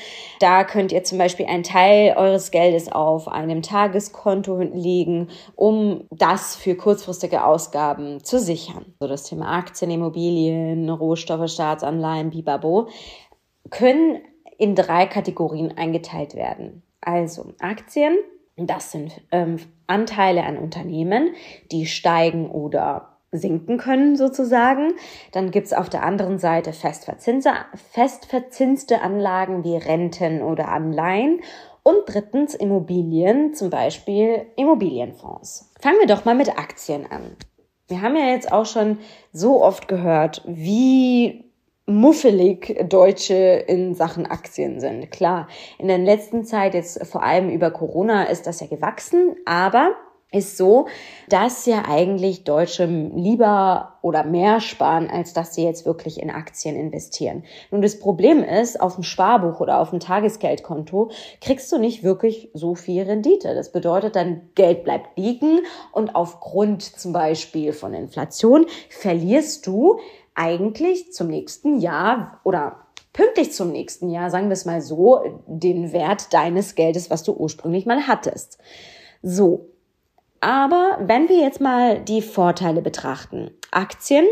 Da 0.40 0.64
könnt 0.64 0.92
ihr 0.92 1.04
zum 1.04 1.18
Beispiel 1.18 1.46
einen 1.46 1.62
Teil 1.62 2.14
eures 2.16 2.50
Geldes 2.50 2.90
auf 2.90 3.28
einem 3.28 3.62
Tageskonto 3.62 4.60
legen, 4.60 5.28
um 5.56 6.04
das 6.10 6.56
für 6.56 6.74
kurzfristige 6.74 7.44
Ausgaben 7.44 8.22
zu 8.22 8.38
sichern. 8.38 8.86
So 9.00 9.06
das 9.06 9.24
Thema 9.24 9.56
Aktien, 9.56 9.90
Immobilien, 9.90 10.88
Rohstoffe, 10.90 11.50
Staatsanleihen, 11.50 12.30
Bibabo 12.30 12.88
können 13.70 14.20
in 14.58 14.74
drei 14.74 15.06
Kategorien 15.06 15.76
eingeteilt 15.76 16.34
werden. 16.34 16.82
Also 17.00 17.54
Aktien, 17.60 18.18
das 18.56 18.92
sind 18.92 19.22
ähm, 19.32 19.56
Anteile 19.86 20.44
an 20.44 20.58
Unternehmen, 20.58 21.34
die 21.72 21.86
steigen 21.86 22.50
oder 22.50 23.09
sinken 23.32 23.78
können 23.78 24.16
sozusagen. 24.16 24.92
Dann 25.32 25.50
gibt's 25.50 25.72
auf 25.72 25.88
der 25.88 26.02
anderen 26.02 26.38
Seite 26.38 26.72
festverzinste 26.72 29.00
Anlagen 29.00 29.64
wie 29.64 29.76
Renten 29.76 30.42
oder 30.42 30.68
Anleihen. 30.68 31.40
Und 31.82 31.96
drittens 32.06 32.54
Immobilien, 32.54 33.54
zum 33.54 33.70
Beispiel 33.70 34.46
Immobilienfonds. 34.56 35.72
Fangen 35.80 35.98
wir 35.98 36.06
doch 36.06 36.26
mal 36.26 36.34
mit 36.34 36.58
Aktien 36.58 37.10
an. 37.10 37.36
Wir 37.88 38.02
haben 38.02 38.16
ja 38.16 38.26
jetzt 38.26 38.52
auch 38.52 38.66
schon 38.66 38.98
so 39.32 39.64
oft 39.64 39.88
gehört, 39.88 40.42
wie 40.46 41.44
muffelig 41.86 42.86
Deutsche 42.88 43.34
in 43.34 43.94
Sachen 43.94 44.26
Aktien 44.26 44.78
sind. 44.78 45.10
Klar, 45.10 45.48
in 45.78 45.88
der 45.88 45.98
letzten 45.98 46.44
Zeit 46.44 46.74
jetzt 46.74 47.04
vor 47.06 47.22
allem 47.22 47.50
über 47.50 47.70
Corona 47.70 48.24
ist 48.24 48.46
das 48.46 48.60
ja 48.60 48.66
gewachsen, 48.66 49.36
aber 49.44 49.94
ist 50.32 50.56
so, 50.56 50.86
dass 51.28 51.66
ja 51.66 51.84
eigentlich 51.88 52.44
Deutsche 52.44 52.86
lieber 52.86 53.94
oder 54.02 54.24
mehr 54.24 54.60
sparen, 54.60 55.10
als 55.10 55.32
dass 55.32 55.54
sie 55.54 55.64
jetzt 55.64 55.86
wirklich 55.86 56.20
in 56.20 56.30
Aktien 56.30 56.76
investieren. 56.76 57.44
Nun, 57.70 57.82
das 57.82 57.98
Problem 57.98 58.44
ist, 58.44 58.80
auf 58.80 58.94
dem 58.94 59.02
Sparbuch 59.02 59.60
oder 59.60 59.80
auf 59.80 59.90
dem 59.90 60.00
Tagesgeldkonto 60.00 61.10
kriegst 61.40 61.70
du 61.72 61.78
nicht 61.78 62.04
wirklich 62.04 62.50
so 62.54 62.74
viel 62.74 63.02
Rendite. 63.02 63.54
Das 63.54 63.72
bedeutet, 63.72 64.14
dein 64.14 64.50
Geld 64.54 64.84
bleibt 64.84 65.18
liegen 65.18 65.60
und 65.92 66.14
aufgrund 66.14 66.82
zum 66.82 67.12
Beispiel 67.12 67.72
von 67.72 67.92
Inflation 67.92 68.66
verlierst 68.88 69.66
du 69.66 69.98
eigentlich 70.34 71.12
zum 71.12 71.26
nächsten 71.26 71.80
Jahr 71.80 72.40
oder 72.44 72.76
pünktlich 73.12 73.52
zum 73.52 73.72
nächsten 73.72 74.10
Jahr, 74.10 74.30
sagen 74.30 74.48
wir 74.48 74.52
es 74.52 74.64
mal 74.64 74.80
so, 74.80 75.42
den 75.46 75.92
Wert 75.92 76.32
deines 76.32 76.76
Geldes, 76.76 77.10
was 77.10 77.24
du 77.24 77.32
ursprünglich 77.32 77.84
mal 77.84 78.06
hattest. 78.06 78.58
So, 79.22 79.69
aber 80.40 80.98
wenn 81.00 81.28
wir 81.28 81.38
jetzt 81.38 81.60
mal 81.60 82.00
die 82.00 82.22
Vorteile 82.22 82.82
betrachten. 82.82 83.50
Aktien 83.70 84.26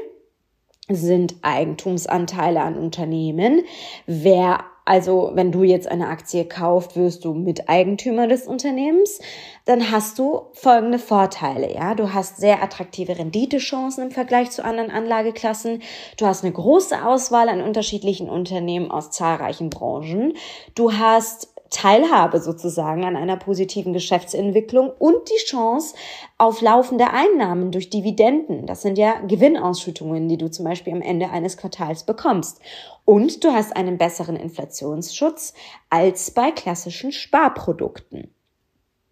sind 0.89 1.37
Eigentumsanteile 1.43 2.61
an 2.61 2.77
Unternehmen. 2.77 3.63
Wer 4.07 4.65
also, 4.89 5.33
wenn 5.35 5.53
du 5.53 5.65
jetzt 5.65 5.87
eine 5.87 6.09
Aktie 6.09 6.47
kaufst, 6.47 6.97
wirst 6.97 7.23
du 7.27 7.35
Miteigentümer 7.35 8.27
des 8.27 8.47
Unternehmens. 8.47 9.21
Dann 9.67 9.91
hast 9.91 10.19
du 10.19 10.47
folgende 10.55 10.99
Vorteile, 10.99 11.71
ja. 11.75 11.95
Du 11.95 12.15
hast 12.15 12.39
sehr 12.39 12.63
attraktive 12.63 13.19
Renditechancen 13.19 14.05
im 14.05 14.11
Vergleich 14.11 14.51
zu 14.51 14.65
anderen 14.65 14.91
Anlageklassen. 14.91 15.83
Du 16.17 16.25
hast 16.25 16.43
eine 16.43 16.55
große 16.55 17.05
Auswahl 17.05 17.51
an 17.51 17.61
unterschiedlichen 17.61 18.31
Unternehmen 18.31 18.91
aus 18.91 19.11
zahlreichen 19.11 19.69
Branchen. 19.69 20.33
Du 20.75 20.95
hast 20.95 21.53
Teilhabe 21.71 22.41
sozusagen 22.41 23.05
an 23.05 23.17
einer 23.17 23.37
positiven 23.37 23.93
Geschäftsentwicklung 23.93 24.91
und 24.99 25.29
die 25.29 25.45
Chance 25.45 25.95
auf 26.39 26.61
laufende 26.61 27.11
Einnahmen 27.11 27.71
durch 27.71 27.91
Dividenden. 27.91 28.67
Das 28.67 28.83
sind 28.83 28.99
ja 28.99 29.21
Gewinnausschüttungen, 29.27 30.29
die 30.29 30.39
du 30.39 30.51
zum 30.51 30.65
Beispiel 30.65 30.93
am 30.93 31.03
Ende 31.03 31.31
eines 31.31 31.57
Quartals 31.57 32.05
bekommst. 32.05 32.61
Und 33.05 33.45
du 33.45 33.53
hast 33.53 33.77
einen 33.77 33.99
besseren 33.99 34.37
Inflationsschutz 34.37 35.55
als 35.91 36.31
bei 36.31 36.51
klassischen 36.51 37.13
Sparprodukten. 37.13 38.35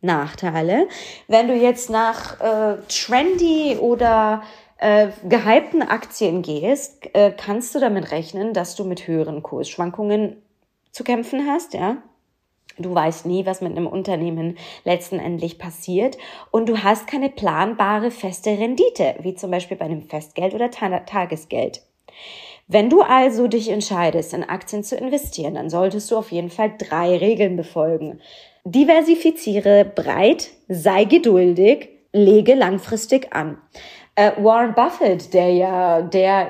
Nachteile, 0.03 0.89
wenn 1.27 1.49
du 1.49 1.55
jetzt 1.55 1.91
nach 1.91 2.41
äh, 2.41 2.77
trendy 2.89 3.77
oder 3.81 4.43
äh, 4.79 5.09
gehypten 5.29 5.83
Aktien 5.83 6.43
gehst, 6.43 7.15
äh, 7.15 7.33
kannst 7.37 7.75
du 7.75 7.81
damit 7.81 8.13
rechnen, 8.13 8.53
dass 8.53 8.77
du 8.77 8.85
mit 8.85 9.07
höheren 9.07 9.43
Kursschwankungen 9.43 10.43
zu 10.93 11.03
kämpfen 11.03 11.47
hast, 11.47 11.75
ja. 11.75 11.97
Du 12.78 12.95
weißt 12.95 13.26
nie, 13.26 13.47
was 13.47 13.61
mit 13.61 13.73
einem 13.73 13.87
Unternehmen 13.87 14.59
letztendlich 14.85 15.59
passiert 15.59 16.18
und 16.50 16.68
du 16.68 16.83
hast 16.83 17.06
keine 17.06 17.30
planbare 17.30 18.11
feste 18.11 18.50
Rendite, 18.50 19.14
wie 19.21 19.35
zum 19.35 19.50
Beispiel 19.50 19.76
bei 19.76 19.87
einem 19.87 20.02
Festgeld 20.02 20.54
oder 20.54 20.71
Tagesgeld. 20.71 21.83
Wenn 22.68 22.90
du 22.90 23.02
also 23.02 23.47
dich 23.47 23.71
entscheidest, 23.71 24.35
in 24.35 24.42
Aktien 24.42 24.83
zu 24.83 24.97
investieren, 24.97 25.54
dann 25.54 25.71
solltest 25.71 26.11
du 26.11 26.16
auf 26.16 26.33
jeden 26.33 26.50
Fall 26.50 26.73
drei 26.76 27.16
Regeln 27.16 27.56
befolgen. 27.56 28.21
Diversifiziere 28.64 29.85
breit, 29.85 30.49
sei 30.68 31.04
geduldig, 31.04 31.90
lege 32.12 32.54
langfristig 32.54 33.33
an. 33.33 33.59
Äh, 34.16 34.33
Warren 34.38 34.75
Buffett, 34.75 35.33
der 35.33 35.50
ja 35.50 36.02
der 36.02 36.49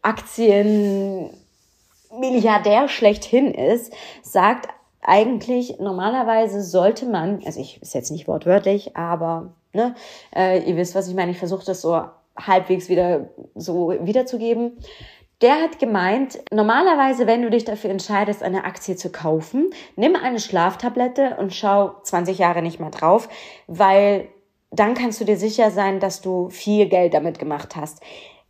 Aktienmilliardär 0.00 2.88
schlechthin 2.88 3.52
ist, 3.52 3.92
sagt 4.22 4.70
eigentlich, 5.02 5.78
normalerweise 5.78 6.62
sollte 6.62 7.06
man, 7.06 7.40
also 7.44 7.60
ich 7.60 7.80
ist 7.80 7.94
jetzt 7.94 8.10
nicht 8.10 8.28
wortwörtlich, 8.28 8.96
aber 8.96 9.54
ne, 9.72 9.94
äh, 10.34 10.62
ihr 10.62 10.76
wisst, 10.76 10.94
was 10.94 11.08
ich 11.08 11.14
meine, 11.14 11.30
ich 11.30 11.38
versuche 11.38 11.64
das 11.64 11.80
so 11.80 12.02
halbwegs 12.36 12.88
wieder 12.88 13.30
so 13.54 13.90
wiederzugeben. 14.00 14.78
Der 15.42 15.54
hat 15.54 15.78
gemeint, 15.78 16.38
normalerweise, 16.52 17.26
wenn 17.26 17.40
du 17.40 17.48
dich 17.48 17.64
dafür 17.64 17.90
entscheidest, 17.90 18.42
eine 18.42 18.64
Aktie 18.64 18.96
zu 18.96 19.10
kaufen, 19.10 19.70
nimm 19.96 20.14
eine 20.14 20.38
Schlaftablette 20.38 21.36
und 21.38 21.54
schau 21.54 21.94
20 22.02 22.38
Jahre 22.38 22.60
nicht 22.60 22.78
mehr 22.78 22.90
drauf, 22.90 23.28
weil 23.66 24.28
dann 24.70 24.94
kannst 24.94 25.20
du 25.20 25.24
dir 25.24 25.38
sicher 25.38 25.70
sein, 25.70 25.98
dass 25.98 26.20
du 26.20 26.50
viel 26.50 26.88
Geld 26.88 27.14
damit 27.14 27.38
gemacht 27.38 27.74
hast. 27.74 28.02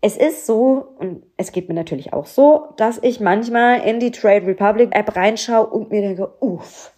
Es 0.03 0.17
ist 0.17 0.47
so, 0.47 0.95
und 0.99 1.23
es 1.37 1.53
geht 1.53 1.69
mir 1.69 1.75
natürlich 1.75 2.13
auch 2.13 2.27
so, 2.27 2.69
dass 2.77 2.99
ich 3.03 3.21
manchmal 3.21 3.83
in 3.83 4.01
die 4.01 4.11
Trade 4.11 4.47
Republic 4.47 4.95
App 4.95 5.15
reinschaue 5.15 5.67
und 5.67 5.91
mir 5.91 6.01
denke, 6.01 6.33
uff, 6.41 6.93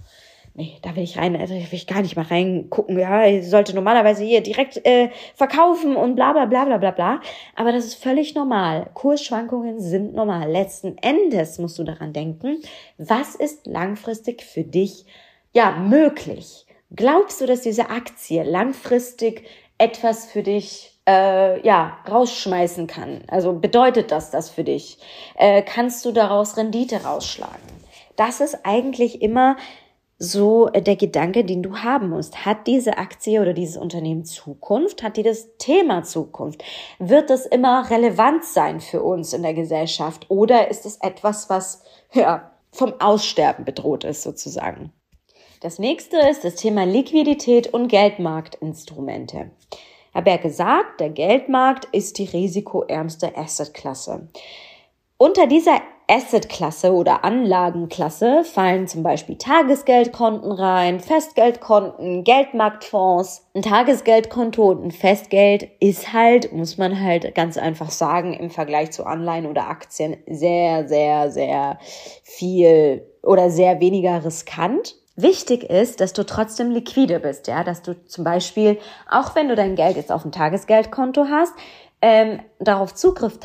nee, 0.54 0.78
da 0.82 0.94
will 0.94 1.02
ich 1.02 1.18
rein, 1.18 1.34
also 1.34 1.54
will 1.54 1.66
ich 1.72 1.86
gar 1.88 2.02
nicht 2.02 2.14
mal 2.14 2.26
reingucken. 2.26 2.98
Ja, 2.98 3.26
ich 3.26 3.48
sollte 3.48 3.74
normalerweise 3.74 4.22
hier 4.22 4.40
direkt 4.40 4.84
äh, 4.86 5.10
verkaufen 5.34 5.96
und 5.96 6.14
bla 6.14 6.32
bla 6.32 6.46
bla 6.46 6.64
bla 6.64 6.78
bla 6.78 6.90
bla. 6.92 7.20
Aber 7.56 7.72
das 7.72 7.86
ist 7.86 7.94
völlig 7.94 8.34
normal. 8.34 8.90
Kursschwankungen 8.94 9.80
sind 9.80 10.14
normal. 10.14 10.50
Letzten 10.50 10.96
Endes 10.98 11.58
musst 11.58 11.78
du 11.80 11.84
daran 11.84 12.12
denken, 12.12 12.62
was 12.98 13.34
ist 13.34 13.66
langfristig 13.66 14.42
für 14.42 14.62
dich 14.62 15.06
ja 15.52 15.72
möglich? 15.72 16.66
Glaubst 16.94 17.40
du, 17.40 17.46
dass 17.46 17.62
diese 17.62 17.88
Aktie 17.88 18.42
langfristig 18.42 19.44
etwas 19.82 20.26
für 20.26 20.44
dich 20.44 21.00
äh, 21.08 21.60
ja, 21.66 21.98
rausschmeißen 22.08 22.86
kann. 22.86 23.22
Also 23.26 23.52
bedeutet 23.52 24.12
das 24.12 24.30
das 24.30 24.48
für 24.48 24.62
dich? 24.62 24.98
Äh, 25.34 25.62
kannst 25.62 26.04
du 26.04 26.12
daraus 26.12 26.56
Rendite 26.56 27.02
rausschlagen? 27.02 27.66
Das 28.14 28.40
ist 28.40 28.64
eigentlich 28.64 29.20
immer 29.22 29.56
so 30.18 30.68
der 30.68 30.94
Gedanke, 30.94 31.44
den 31.44 31.64
du 31.64 31.78
haben 31.78 32.10
musst. 32.10 32.46
Hat 32.46 32.68
diese 32.68 32.96
Aktie 32.96 33.40
oder 33.40 33.54
dieses 33.54 33.76
Unternehmen 33.76 34.24
Zukunft? 34.24 35.02
Hat 35.02 35.16
die 35.16 35.24
das 35.24 35.48
Thema 35.58 36.04
Zukunft? 36.04 36.62
Wird 37.00 37.28
das 37.28 37.44
immer 37.44 37.90
relevant 37.90 38.44
sein 38.44 38.80
für 38.80 39.02
uns 39.02 39.32
in 39.32 39.42
der 39.42 39.54
Gesellschaft? 39.54 40.26
Oder 40.28 40.70
ist 40.70 40.86
es 40.86 40.98
etwas, 40.98 41.50
was 41.50 41.82
ja, 42.12 42.52
vom 42.70 42.94
Aussterben 43.00 43.64
bedroht 43.64 44.04
ist 44.04 44.22
sozusagen? 44.22 44.92
Das 45.62 45.78
nächste 45.78 46.18
ist 46.28 46.44
das 46.44 46.56
Thema 46.56 46.84
Liquidität 46.84 47.72
und 47.72 47.88
Geldmarktinstrumente 47.88 49.50
habe 50.14 50.30
ja 50.30 50.36
gesagt, 50.36 51.00
der 51.00 51.10
Geldmarkt 51.10 51.86
ist 51.92 52.18
die 52.18 52.24
risikoärmste 52.24 53.36
Assetklasse. 53.36 54.28
Unter 55.16 55.46
dieser 55.46 55.80
Assetklasse 56.08 56.92
oder 56.92 57.24
Anlagenklasse 57.24 58.44
fallen 58.44 58.88
zum 58.88 59.04
Beispiel 59.04 59.38
Tagesgeldkonten 59.38 60.50
rein, 60.50 60.98
Festgeldkonten, 60.98 62.24
Geldmarktfonds. 62.24 63.46
Ein 63.54 63.62
Tagesgeldkonto 63.62 64.68
und 64.68 64.84
ein 64.84 64.90
Festgeld 64.90 65.68
ist 65.78 66.12
halt, 66.12 66.52
muss 66.52 66.76
man 66.76 67.00
halt 67.00 67.34
ganz 67.36 67.56
einfach 67.56 67.90
sagen, 67.90 68.34
im 68.34 68.50
Vergleich 68.50 68.90
zu 68.90 69.06
Anleihen 69.06 69.46
oder 69.46 69.68
Aktien 69.68 70.16
sehr, 70.28 70.88
sehr, 70.88 71.30
sehr 71.30 71.78
viel 72.24 73.06
oder 73.22 73.48
sehr 73.48 73.80
weniger 73.80 74.24
riskant. 74.24 74.96
Wichtig 75.14 75.64
ist, 75.64 76.00
dass 76.00 76.14
du 76.14 76.24
trotzdem 76.24 76.70
liquide 76.70 77.20
bist, 77.20 77.46
ja, 77.46 77.64
dass 77.64 77.82
du 77.82 77.94
zum 78.06 78.24
Beispiel, 78.24 78.78
auch 79.10 79.34
wenn 79.34 79.48
du 79.48 79.54
dein 79.54 79.76
Geld 79.76 79.96
jetzt 79.96 80.10
auf 80.10 80.22
dem 80.22 80.32
Tagesgeldkonto 80.32 81.26
hast, 81.28 81.52
ähm, 82.00 82.40
darauf 82.58 82.94
Zugriff, 82.94 83.38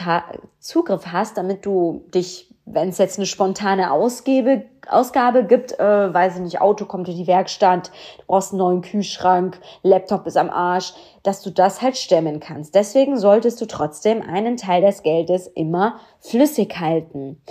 Zugriff 0.60 1.08
hast, 1.08 1.38
damit 1.38 1.66
du 1.66 2.06
dich, 2.14 2.54
wenn 2.66 2.90
es 2.90 2.98
jetzt 2.98 3.20
eine 3.20 3.26
spontane 3.26 3.92
Ausgabe, 3.92 4.64
Ausgabe 4.88 5.44
gibt, 5.44 5.78
äh, 5.78 6.14
weiß 6.14 6.36
ich 6.36 6.42
nicht, 6.42 6.62
Auto 6.62 6.86
kommt 6.86 7.10
in 7.10 7.18
die 7.18 7.28
Werkstatt, 7.28 7.92
du 8.20 8.24
brauchst 8.28 8.54
einen 8.54 8.60
neuen 8.60 8.82
Kühlschrank, 8.82 9.60
Laptop 9.84 10.26
ist 10.26 10.38
am 10.38 10.50
Arsch, 10.50 10.94
dass 11.24 11.42
du 11.42 11.50
das 11.50 11.82
halt 11.82 11.98
stemmen 11.98 12.40
kannst. 12.40 12.76
Deswegen 12.76 13.18
solltest 13.18 13.60
du 13.60 13.66
trotzdem 13.66 14.22
einen 14.22 14.56
Teil 14.56 14.82
des 14.82 15.04
Geldes 15.04 15.48
immer 15.48 16.00
flüssig 16.22 16.80
halten. 16.80 17.42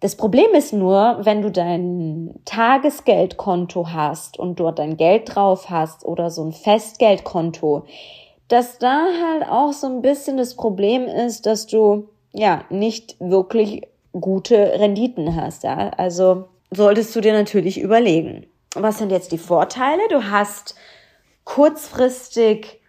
Das 0.00 0.14
Problem 0.14 0.52
ist 0.52 0.72
nur, 0.74 1.18
wenn 1.22 1.40
du 1.40 1.50
dein 1.50 2.34
Tagesgeldkonto 2.44 3.88
hast 3.92 4.38
und 4.38 4.60
dort 4.60 4.78
dein 4.78 4.98
Geld 4.98 5.34
drauf 5.34 5.70
hast 5.70 6.04
oder 6.04 6.30
so 6.30 6.44
ein 6.44 6.52
Festgeldkonto, 6.52 7.86
dass 8.48 8.78
da 8.78 9.06
halt 9.24 9.48
auch 9.48 9.72
so 9.72 9.86
ein 9.86 10.02
bisschen 10.02 10.36
das 10.36 10.54
Problem 10.54 11.06
ist, 11.06 11.46
dass 11.46 11.66
du 11.66 12.08
ja 12.32 12.64
nicht 12.68 13.16
wirklich 13.20 13.88
gute 14.12 14.56
Renditen 14.56 15.34
hast. 15.34 15.64
Ja? 15.64 15.90
Also 15.96 16.48
solltest 16.70 17.16
du 17.16 17.20
dir 17.20 17.32
natürlich 17.32 17.80
überlegen. 17.80 18.46
Was 18.74 18.98
sind 18.98 19.10
jetzt 19.10 19.32
die 19.32 19.38
Vorteile? 19.38 20.02
Du 20.10 20.30
hast 20.30 20.74
kurzfristig 21.44 22.82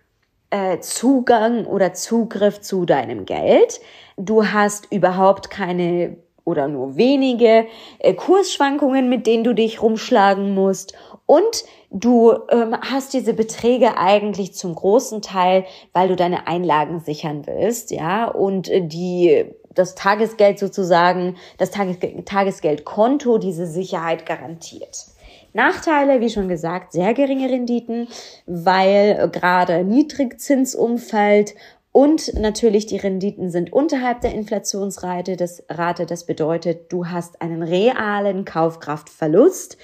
äh, 0.50 0.80
Zugang 0.80 1.65
oder 1.65 1.93
Zugriff 1.93 2.60
zu 2.60 2.86
deinem 2.86 3.26
Geld. 3.26 3.80
Du 4.17 4.48
hast 4.48 4.91
überhaupt 4.91 5.50
keine 5.50 6.17
oder 6.48 6.70
nur 6.70 6.96
wenige 6.96 7.66
äh, 8.00 8.14
Kursschwankungen, 8.14 9.10
mit 9.10 9.28
denen 9.28 9.44
du 9.44 9.54
dich 9.54 9.82
rumschlagen 9.82 10.56
musst. 10.56 10.94
Und 11.26 11.66
du 11.92 12.34
ähm, 12.50 12.74
hast 12.80 13.14
diese 13.14 13.34
Beträge 13.34 13.98
eigentlich 13.98 14.54
zum 14.54 14.74
großen 14.74 15.22
Teil, 15.22 15.66
weil 15.92 16.08
du 16.08 16.16
deine 16.16 16.48
Einlagen 16.48 17.02
sichern 17.02 17.46
willst, 17.46 17.92
ja, 17.92 18.26
und 18.30 18.70
äh, 18.70 18.82
die 18.82 19.46
das 19.76 19.94
Tagesgeld 19.94 20.58
sozusagen, 20.58 21.36
das 21.58 21.70
Tages 21.70 21.98
Tagesgeldkonto 22.24 23.38
diese 23.40 23.68
Sicherheit 23.68 24.26
garantiert. 24.26 25.06
Nachteile, 25.54 26.22
wie 26.22 26.30
schon 26.30 26.48
gesagt, 26.48 26.94
sehr 26.94 27.14
geringe 27.14 27.50
Renditen, 27.50 28.08
weil 28.46 29.30
gerade 29.32 29.84
Niedrigzinsumfeld 29.84 31.56
und 31.98 32.36
natürlich 32.36 32.86
die 32.86 32.98
Renditen 32.98 33.50
sind 33.50 33.74
unterhalb 33.74 34.22
der 34.22 34.32
Inflationsrate. 34.36 35.36
Das 35.36 35.64
Rate, 35.68 36.06
das 36.06 36.28
bedeutet, 36.28 36.94
du 36.94 37.08
hast 37.08 37.42
einen 37.42 37.64
realen 37.64 38.46
Kaufkraftverlust. 38.46 39.80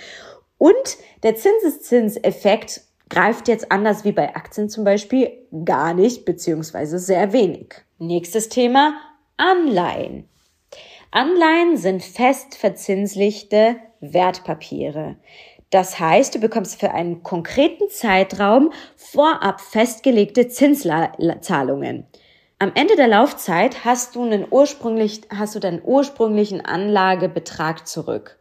Und 0.59 0.97
der 1.23 1.35
Zinseszinseffekt 1.35 2.81
greift 3.09 3.47
jetzt 3.47 3.71
anders 3.71 4.05
wie 4.05 4.11
bei 4.11 4.35
Aktien 4.35 4.69
zum 4.69 4.83
Beispiel 4.83 5.31
gar 5.65 5.95
nicht, 5.95 6.23
beziehungsweise 6.23 6.99
sehr 6.99 7.33
wenig. 7.33 7.73
Nächstes 7.97 8.47
Thema, 8.47 8.93
Anleihen. 9.37 10.29
Anleihen 11.09 11.77
sind 11.77 12.03
fest 12.03 12.53
verzinslichte 12.53 13.77
Wertpapiere. 14.01 15.15
Das 15.73 15.99
heißt, 15.99 16.35
du 16.35 16.39
bekommst 16.39 16.79
für 16.79 16.91
einen 16.91 17.23
konkreten 17.23 17.89
Zeitraum 17.89 18.71
vorab 18.95 19.59
festgelegte 19.59 20.47
Zinszahlungen. 20.47 22.05
Am 22.59 22.71
Ende 22.75 22.95
der 22.95 23.07
Laufzeit 23.07 23.83
hast 23.83 24.15
du, 24.15 24.21
einen 24.21 24.45
ursprünglich, 24.47 25.21
hast 25.35 25.55
du 25.55 25.59
deinen 25.59 25.81
ursprünglichen 25.83 26.63
Anlagebetrag 26.63 27.87
zurück. 27.87 28.37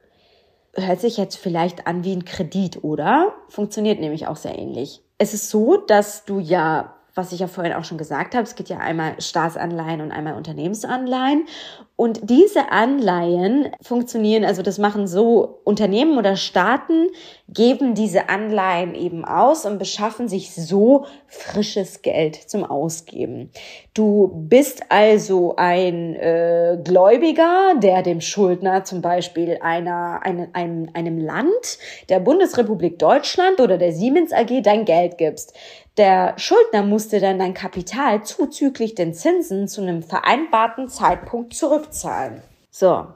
Hört 0.75 1.01
sich 1.01 1.17
jetzt 1.17 1.37
vielleicht 1.37 1.87
an 1.87 2.05
wie 2.05 2.13
ein 2.13 2.27
Kredit, 2.27 2.85
oder? 2.85 3.33
Funktioniert 3.49 3.99
nämlich 3.99 4.27
auch 4.27 4.37
sehr 4.37 4.59
ähnlich. 4.59 5.01
Es 5.17 5.33
ist 5.33 5.49
so, 5.49 5.79
dass 5.79 6.27
du 6.27 6.39
ja 6.39 6.97
was 7.15 7.33
ich 7.33 7.41
ja 7.41 7.47
vorhin 7.47 7.75
auch 7.75 7.85
schon 7.85 7.99
gesagt 7.99 8.35
habe, 8.35 8.45
es 8.45 8.55
gibt 8.55 8.69
ja 8.69 8.79
einmal 8.79 9.21
Staatsanleihen 9.21 10.01
und 10.01 10.13
einmal 10.13 10.35
Unternehmensanleihen. 10.35 11.47
Und 11.95 12.31
diese 12.31 12.73
Anleihen 12.73 13.71
funktionieren, 13.81 14.45
also 14.45 14.63
das 14.63 14.79
machen 14.79 15.07
so 15.07 15.61
Unternehmen 15.63 16.19
oder 16.19 16.37
Staaten, 16.37 17.09
geben 17.49 17.95
diese 17.95 18.29
Anleihen 18.31 18.95
eben 18.95 19.25
aus 19.25 19.67
und 19.67 19.79
beschaffen 19.79 20.27
sich 20.27 20.55
so 20.55 21.05
frisches 21.29 22.03
Geld 22.03 22.35
zum 22.35 22.65
Ausgeben. 22.65 23.51
Du 23.95 24.33
bist 24.35 24.85
also 24.89 25.55
ein 25.57 26.17
äh, 26.17 26.79
Gläubiger, 26.83 27.75
der 27.77 28.03
dem 28.03 28.23
Schuldner 28.23 28.85
zum 28.85 29.03
Beispiel 29.03 29.59
einer, 29.61 30.21
einem, 30.25 30.49
einem, 30.55 30.89
einem 30.95 31.19
Land, 31.19 31.79
der 32.09 32.21
Bundesrepublik 32.21 32.99
Deutschland 32.99 33.61
oder 33.61 33.77
der 33.77 33.93
Siemens 33.93 34.33
AG 34.33 34.63
dein 34.63 34.87
Geld 34.87 35.19
gibst. 35.19 35.55
Der 35.99 36.35
Schuldner 36.39 36.83
musste 36.83 37.21
dann 37.21 37.39
dein 37.39 37.53
Kapital 37.53 38.25
zuzüglich 38.25 38.95
den 38.95 39.13
Zinsen 39.13 39.69
zu 39.69 39.83
einem 39.83 40.03
vereinbarten 40.03 40.89
Zeitpunkt 40.89 41.55
zurückzahlen. 41.55 42.43
So, 42.71 43.07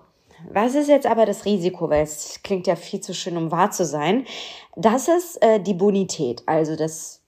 was 0.52 0.74
ist 0.74 0.88
jetzt 0.88 1.06
aber 1.06 1.24
das 1.24 1.46
Risiko? 1.46 1.88
Weil 1.88 2.02
es 2.02 2.40
klingt 2.42 2.66
ja 2.66 2.76
viel 2.76 3.00
zu 3.00 3.14
schön, 3.14 3.38
um 3.38 3.50
wahr 3.50 3.70
zu 3.70 3.86
sein. 3.86 4.26
Das 4.76 5.08
ist 5.08 5.42
äh, 5.42 5.58
die 5.58 5.72
Bonität, 5.72 6.42
also 6.44 6.76
das, 6.76 7.22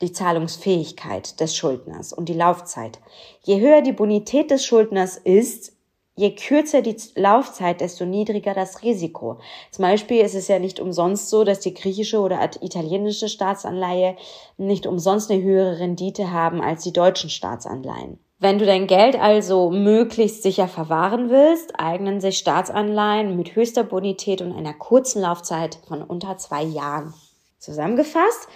die 0.00 0.12
Zahlungsfähigkeit 0.12 1.40
des 1.40 1.56
Schuldners 1.56 2.12
und 2.12 2.28
die 2.28 2.34
Laufzeit. 2.34 3.00
Je 3.42 3.60
höher 3.60 3.82
die 3.82 3.92
Bonität 3.92 4.52
des 4.52 4.64
Schuldners 4.64 5.16
ist, 5.16 5.73
je 6.16 6.34
kürzer 6.34 6.82
die 6.82 6.96
Laufzeit, 7.16 7.80
desto 7.80 8.04
niedriger 8.04 8.54
das 8.54 8.82
Risiko. 8.82 9.38
Zum 9.70 9.82
Beispiel 9.82 10.20
ist 10.20 10.34
es 10.34 10.48
ja 10.48 10.58
nicht 10.58 10.80
umsonst 10.80 11.30
so, 11.30 11.44
dass 11.44 11.60
die 11.60 11.74
griechische 11.74 12.20
oder 12.20 12.40
italienische 12.60 13.28
Staatsanleihe 13.28 14.16
nicht 14.56 14.86
umsonst 14.86 15.30
eine 15.30 15.42
höhere 15.42 15.80
Rendite 15.80 16.30
haben 16.30 16.60
als 16.60 16.84
die 16.84 16.92
deutschen 16.92 17.30
Staatsanleihen. 17.30 18.18
Wenn 18.38 18.58
du 18.58 18.66
dein 18.66 18.86
Geld 18.86 19.18
also 19.18 19.70
möglichst 19.70 20.42
sicher 20.42 20.68
verwahren 20.68 21.30
willst, 21.30 21.78
eignen 21.78 22.20
sich 22.20 22.38
Staatsanleihen 22.38 23.36
mit 23.36 23.56
höchster 23.56 23.84
Bonität 23.84 24.42
und 24.42 24.52
einer 24.52 24.74
kurzen 24.74 25.22
Laufzeit 25.22 25.78
von 25.88 26.02
unter 26.02 26.36
zwei 26.36 26.62
Jahren. 26.62 27.14
Zusammengefasst, 27.58 28.48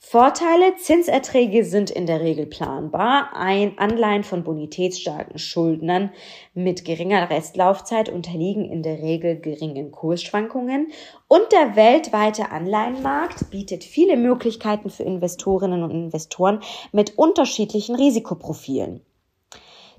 Vorteile, 0.00 0.76
Zinserträge 0.76 1.64
sind 1.64 1.90
in 1.90 2.06
der 2.06 2.20
Regel 2.20 2.46
planbar. 2.46 3.30
Ein 3.34 3.78
Anleihen 3.78 4.22
von 4.22 4.44
bonitätsstarken 4.44 5.38
Schuldnern 5.38 6.12
mit 6.54 6.84
geringer 6.84 7.28
Restlaufzeit 7.28 8.08
unterliegen 8.08 8.64
in 8.64 8.84
der 8.84 9.02
Regel 9.02 9.40
geringen 9.40 9.90
Kursschwankungen 9.90 10.92
und 11.26 11.50
der 11.50 11.74
weltweite 11.74 12.52
Anleihenmarkt 12.52 13.50
bietet 13.50 13.82
viele 13.82 14.16
Möglichkeiten 14.16 14.88
für 14.88 15.02
Investorinnen 15.02 15.82
und 15.82 15.90
Investoren 15.90 16.60
mit 16.92 17.18
unterschiedlichen 17.18 17.96
Risikoprofilen. 17.96 19.02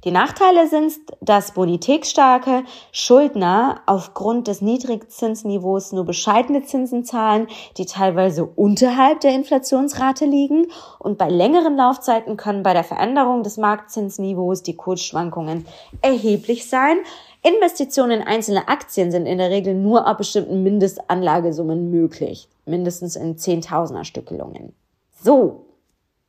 Die 0.05 0.11
Nachteile 0.11 0.67
sind, 0.67 0.93
dass 1.19 1.53
bonitätsstarke 1.53 2.63
Schuldner 2.93 3.81
aufgrund 3.85 4.47
des 4.47 4.61
Niedrigzinsniveaus 4.61 5.91
nur 5.91 6.05
bescheidene 6.05 6.63
Zinsen 6.63 7.03
zahlen, 7.03 7.47
die 7.77 7.85
teilweise 7.85 8.45
unterhalb 8.45 9.19
der 9.19 9.35
Inflationsrate 9.35 10.25
liegen. 10.25 10.67
Und 10.99 11.17
bei 11.17 11.29
längeren 11.29 11.75
Laufzeiten 11.75 12.37
können 12.37 12.63
bei 12.63 12.73
der 12.73 12.85
Veränderung 12.85 13.43
des 13.43 13.57
Marktzinsniveaus 13.57 14.63
die 14.63 14.77
Kursschwankungen 14.77 15.65
erheblich 16.01 16.69
sein. 16.69 16.99
Investitionen 17.41 18.21
in 18.21 18.27
einzelne 18.27 18.69
Aktien 18.69 19.11
sind 19.11 19.25
in 19.25 19.37
der 19.37 19.49
Regel 19.49 19.73
nur 19.73 20.07
ab 20.07 20.17
bestimmten 20.19 20.63
Mindestanlagesummen 20.63 21.91
möglich, 21.91 22.47
mindestens 22.65 23.17
in 23.17 23.37
Zehntausender 23.37 24.05
Stückelungen. 24.05 24.73
So, 25.21 25.65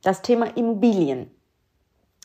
das 0.03 0.23
Thema 0.23 0.57
Immobilien. 0.57 1.31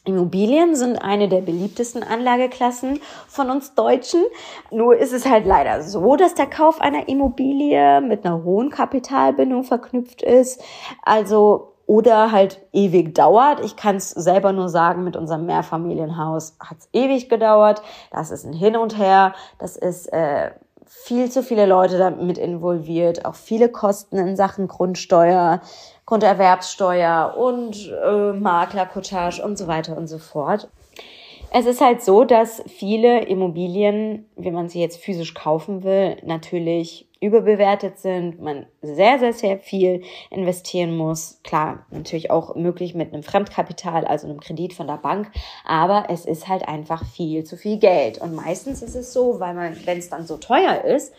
Immobilien 0.06 0.76
sind 0.76 0.98
eine 0.98 1.28
der 1.28 1.42
beliebtesten 1.42 2.04
Anlageklassen 2.04 3.00
von 3.28 3.50
uns 3.50 3.76
Deutschen. 3.76 4.24
Nur 4.72 4.96
ist 4.98 5.14
es 5.14 5.26
halt 5.26 5.46
leider 5.46 5.82
so, 5.82 6.16
dass 6.16 6.36
der 6.36 6.48
Kauf 6.48 6.80
einer 6.80 7.08
Immobilie 7.08 8.02
mit 8.02 8.26
einer 8.26 8.44
hohen 8.44 8.70
Kapitalbindung 8.70 9.64
verknüpft 9.64 10.22
ist. 10.22 10.64
Also 11.04 11.74
oder 11.88 12.32
halt 12.32 12.62
ewig 12.74 13.14
dauert. 13.14 13.64
Ich 13.64 13.76
kann 13.76 13.98
es 13.98 14.10
selber 14.10 14.54
nur 14.54 14.70
sagen, 14.70 15.04
mit 15.04 15.16
unserem 15.16 15.46
Mehrfamilienhaus 15.46 16.58
hat 16.60 16.78
es 16.80 16.90
ewig 16.94 17.30
gedauert. 17.30 17.82
Das 18.12 18.32
ist 18.32 18.46
ein 18.46 18.54
Hin 18.54 18.76
und 18.76 18.98
Her. 18.98 19.34
Das 19.60 19.76
ist 19.76 20.12
äh, 20.12 20.52
viel 20.88 21.30
zu 21.30 21.44
viele 21.44 21.66
Leute 21.66 21.98
damit 21.98 22.38
involviert, 22.38 23.26
auch 23.26 23.36
viele 23.36 23.70
Kosten 23.70 24.18
in 24.18 24.36
Sachen 24.36 24.68
Grundsteuer, 24.68 25.62
Grunderwerbssteuer 26.06 27.36
und 27.36 27.92
äh, 27.92 28.34
Maklerkotage 28.34 29.42
und 29.44 29.58
so 29.58 29.68
weiter 29.68 29.98
und 29.98 30.08
so 30.08 30.20
fort. 30.20 30.70
Es 31.58 31.66
ist 31.66 31.80
halt 31.80 32.04
so, 32.04 32.26
dass 32.26 32.62
viele 32.68 33.28
Immobilien, 33.28 34.26
wenn 34.36 34.54
man 34.54 34.68
sie 34.68 34.82
jetzt 34.82 34.98
physisch 34.98 35.34
kaufen 35.34 35.86
will, 35.86 36.18
natürlich 36.26 37.08
überbewertet 37.22 37.98
sind, 37.98 38.42
man 38.42 38.66
sehr, 38.82 39.20
sehr, 39.20 39.32
sehr 39.32 39.58
viel 39.60 40.02
investieren 40.30 40.98
muss. 40.98 41.40
Klar, 41.46 41.86
natürlich 41.92 42.30
auch 42.30 42.56
möglich 42.56 42.94
mit 42.94 43.14
einem 43.14 43.24
Fremdkapital, 43.24 44.04
also 44.04 44.28
einem 44.28 44.42
Kredit 44.42 44.74
von 44.74 44.88
der 44.88 44.98
Bank, 44.98 45.32
aber 45.66 46.08
es 46.10 46.26
ist 46.26 46.50
halt 46.50 46.68
einfach 46.68 47.06
viel 47.06 47.46
zu 47.46 47.56
viel 47.56 47.78
Geld. 47.78 48.18
Und 48.18 48.36
meistens 48.36 48.82
ist 48.82 48.96
es 48.96 49.14
so, 49.14 49.40
weil 49.40 49.54
man, 49.54 49.78
wenn 49.86 50.00
es 50.00 50.10
dann 50.10 50.28
so 50.28 50.36
teuer 50.36 50.84
ist 50.84 51.14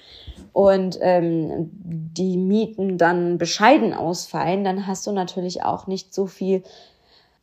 und 0.53 0.99
ähm, 1.01 1.71
die 1.73 2.37
Mieten 2.37 2.99
dann 2.99 3.39
bescheiden 3.39 3.95
ausfallen, 3.95 4.65
dann 4.65 4.87
hast 4.87 5.07
du 5.07 5.13
natürlich 5.13 5.63
auch 5.63 5.87
nicht 5.87 6.13
so 6.13 6.27
viel 6.27 6.63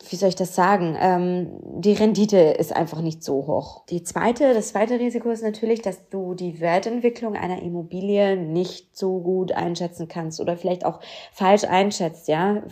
wie 0.09 0.15
soll 0.15 0.29
ich 0.29 0.35
das 0.35 0.55
sagen, 0.55 0.97
ähm, 0.99 1.59
die 1.63 1.93
Rendite 1.93 2.37
ist 2.37 2.75
einfach 2.75 3.01
nicht 3.01 3.23
so 3.23 3.47
hoch. 3.47 3.83
Die 3.89 4.03
zweite, 4.03 4.53
das 4.53 4.69
zweite 4.69 4.99
Risiko 4.99 5.29
ist 5.29 5.43
natürlich, 5.43 5.81
dass 5.81 6.09
du 6.09 6.33
die 6.33 6.59
Wertentwicklung 6.59 7.35
einer 7.35 7.61
Immobilie 7.61 8.35
nicht 8.37 8.97
so 8.97 9.19
gut 9.19 9.51
einschätzen 9.51 10.07
kannst 10.07 10.39
oder 10.39 10.57
vielleicht 10.57 10.85
auch 10.85 10.99
falsch 11.31 11.63
einschätzt, 11.63 12.27
ja. 12.27 12.63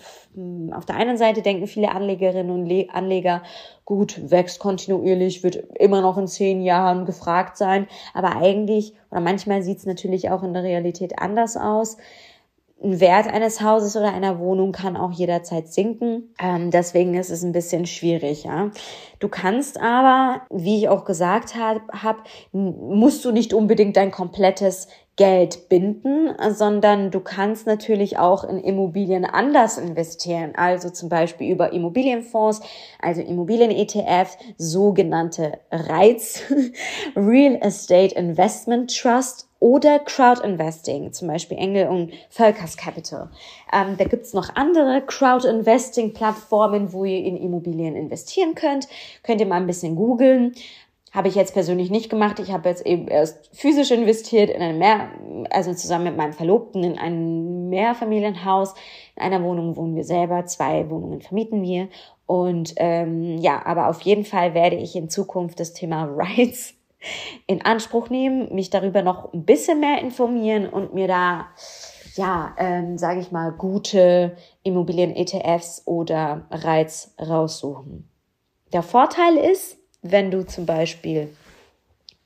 Auf 0.73 0.85
der 0.85 0.95
einen 0.95 1.17
Seite 1.17 1.41
denken 1.41 1.67
viele 1.67 1.91
Anlegerinnen 1.91 2.51
und 2.51 2.89
Anleger, 2.89 3.43
gut, 3.85 4.31
wächst 4.31 4.59
kontinuierlich, 4.59 5.43
wird 5.43 5.55
immer 5.77 6.01
noch 6.01 6.17
in 6.17 6.27
zehn 6.27 6.61
Jahren 6.61 7.05
gefragt 7.05 7.57
sein, 7.57 7.87
aber 8.13 8.37
eigentlich, 8.37 8.93
oder 9.09 9.21
manchmal 9.21 9.63
sieht 9.63 9.79
es 9.79 9.85
natürlich 9.85 10.29
auch 10.29 10.43
in 10.43 10.53
der 10.53 10.63
Realität 10.63 11.19
anders 11.19 11.57
aus 11.57 11.97
ein 12.83 12.99
Wert 12.99 13.27
eines 13.27 13.61
Hauses 13.61 13.95
oder 13.95 14.13
einer 14.13 14.39
Wohnung 14.39 14.71
kann 14.71 14.97
auch 14.97 15.11
jederzeit 15.11 15.67
sinken. 15.67 16.33
Ähm, 16.39 16.71
deswegen 16.71 17.13
ist 17.13 17.29
es 17.29 17.43
ein 17.43 17.51
bisschen 17.51 17.85
schwierig. 17.85 18.43
Ja? 18.43 18.71
Du 19.19 19.29
kannst 19.29 19.79
aber, 19.79 20.41
wie 20.49 20.79
ich 20.79 20.89
auch 20.89 21.05
gesagt 21.05 21.55
habe, 21.55 21.81
hab, 21.91 22.23
musst 22.51 23.23
du 23.23 23.31
nicht 23.31 23.53
unbedingt 23.53 23.97
dein 23.97 24.11
komplettes 24.11 24.87
Geld 25.17 25.69
binden, 25.69 26.31
sondern 26.49 27.11
du 27.11 27.19
kannst 27.19 27.67
natürlich 27.67 28.17
auch 28.17 28.43
in 28.43 28.57
Immobilien 28.57 29.25
anders 29.25 29.77
investieren, 29.77 30.53
also 30.55 30.89
zum 30.89 31.09
Beispiel 31.09 31.51
über 31.51 31.73
Immobilienfonds, 31.73 32.61
also 32.99 33.21
Immobilien-ETFs, 33.21 34.37
sogenannte 34.57 35.59
REITs, 35.71 36.41
Real 37.15 37.59
Estate 37.61 38.15
Investment 38.15 38.97
Trust 38.97 39.50
oder 39.61 39.99
Crowd-Investing, 39.99 41.13
zum 41.13 41.27
Beispiel 41.27 41.57
Engel 41.57 41.87
und 41.87 42.11
Völkers 42.29 42.77
Capital. 42.77 43.29
Ähm, 43.71 43.95
da 43.95 44.05
gibt's 44.05 44.33
noch 44.33 44.55
andere 44.55 45.03
Crowd-Investing-Plattformen, 45.05 46.91
wo 46.91 47.05
ihr 47.05 47.23
in 47.23 47.37
Immobilien 47.37 47.95
investieren 47.95 48.55
könnt. 48.55 48.87
Könnt 49.23 49.39
ihr 49.39 49.45
mal 49.45 49.61
ein 49.61 49.67
bisschen 49.67 49.95
googeln. 49.95 50.55
Habe 51.11 51.27
ich 51.27 51.35
jetzt 51.35 51.53
persönlich 51.53 51.91
nicht 51.91 52.09
gemacht. 52.09 52.39
Ich 52.39 52.51
habe 52.51 52.69
jetzt 52.69 52.85
eben 52.87 53.07
erst 53.07 53.55
physisch 53.55 53.91
investiert 53.91 54.49
in 54.49 54.63
ein 54.63 54.79
Mehr, 54.79 55.11
also 55.51 55.75
zusammen 55.75 56.05
mit 56.05 56.17
meinem 56.17 56.33
Verlobten 56.33 56.83
in 56.83 56.97
ein 56.97 57.69
Mehrfamilienhaus. 57.69 58.73
In 59.15 59.21
einer 59.21 59.43
Wohnung 59.43 59.75
wohnen 59.75 59.95
wir 59.95 60.05
selber, 60.05 60.45
zwei 60.45 60.89
Wohnungen 60.89 61.21
vermieten 61.21 61.61
wir. 61.61 61.87
Und 62.25 62.73
ähm, 62.77 63.37
ja, 63.37 63.63
aber 63.63 63.89
auf 63.89 64.01
jeden 64.01 64.25
Fall 64.25 64.55
werde 64.55 64.77
ich 64.77 64.95
in 64.95 65.09
Zukunft 65.09 65.59
das 65.59 65.73
Thema 65.73 66.05
Rights 66.15 66.73
in 67.47 67.61
Anspruch 67.61 68.09
nehmen, 68.09 68.53
mich 68.53 68.69
darüber 68.69 69.01
noch 69.01 69.33
ein 69.33 69.45
bisschen 69.45 69.79
mehr 69.79 69.99
informieren 70.01 70.67
und 70.67 70.93
mir 70.93 71.07
da, 71.07 71.47
ja, 72.15 72.55
ähm, 72.57 72.97
sage 72.97 73.19
ich 73.19 73.31
mal, 73.31 73.51
gute 73.51 74.35
Immobilien-ETFs 74.63 75.83
oder 75.85 76.45
Reiz 76.51 77.13
raussuchen. 77.19 78.09
Der 78.73 78.83
Vorteil 78.83 79.37
ist, 79.37 79.77
wenn 80.01 80.31
du 80.31 80.45
zum 80.45 80.65
Beispiel 80.65 81.29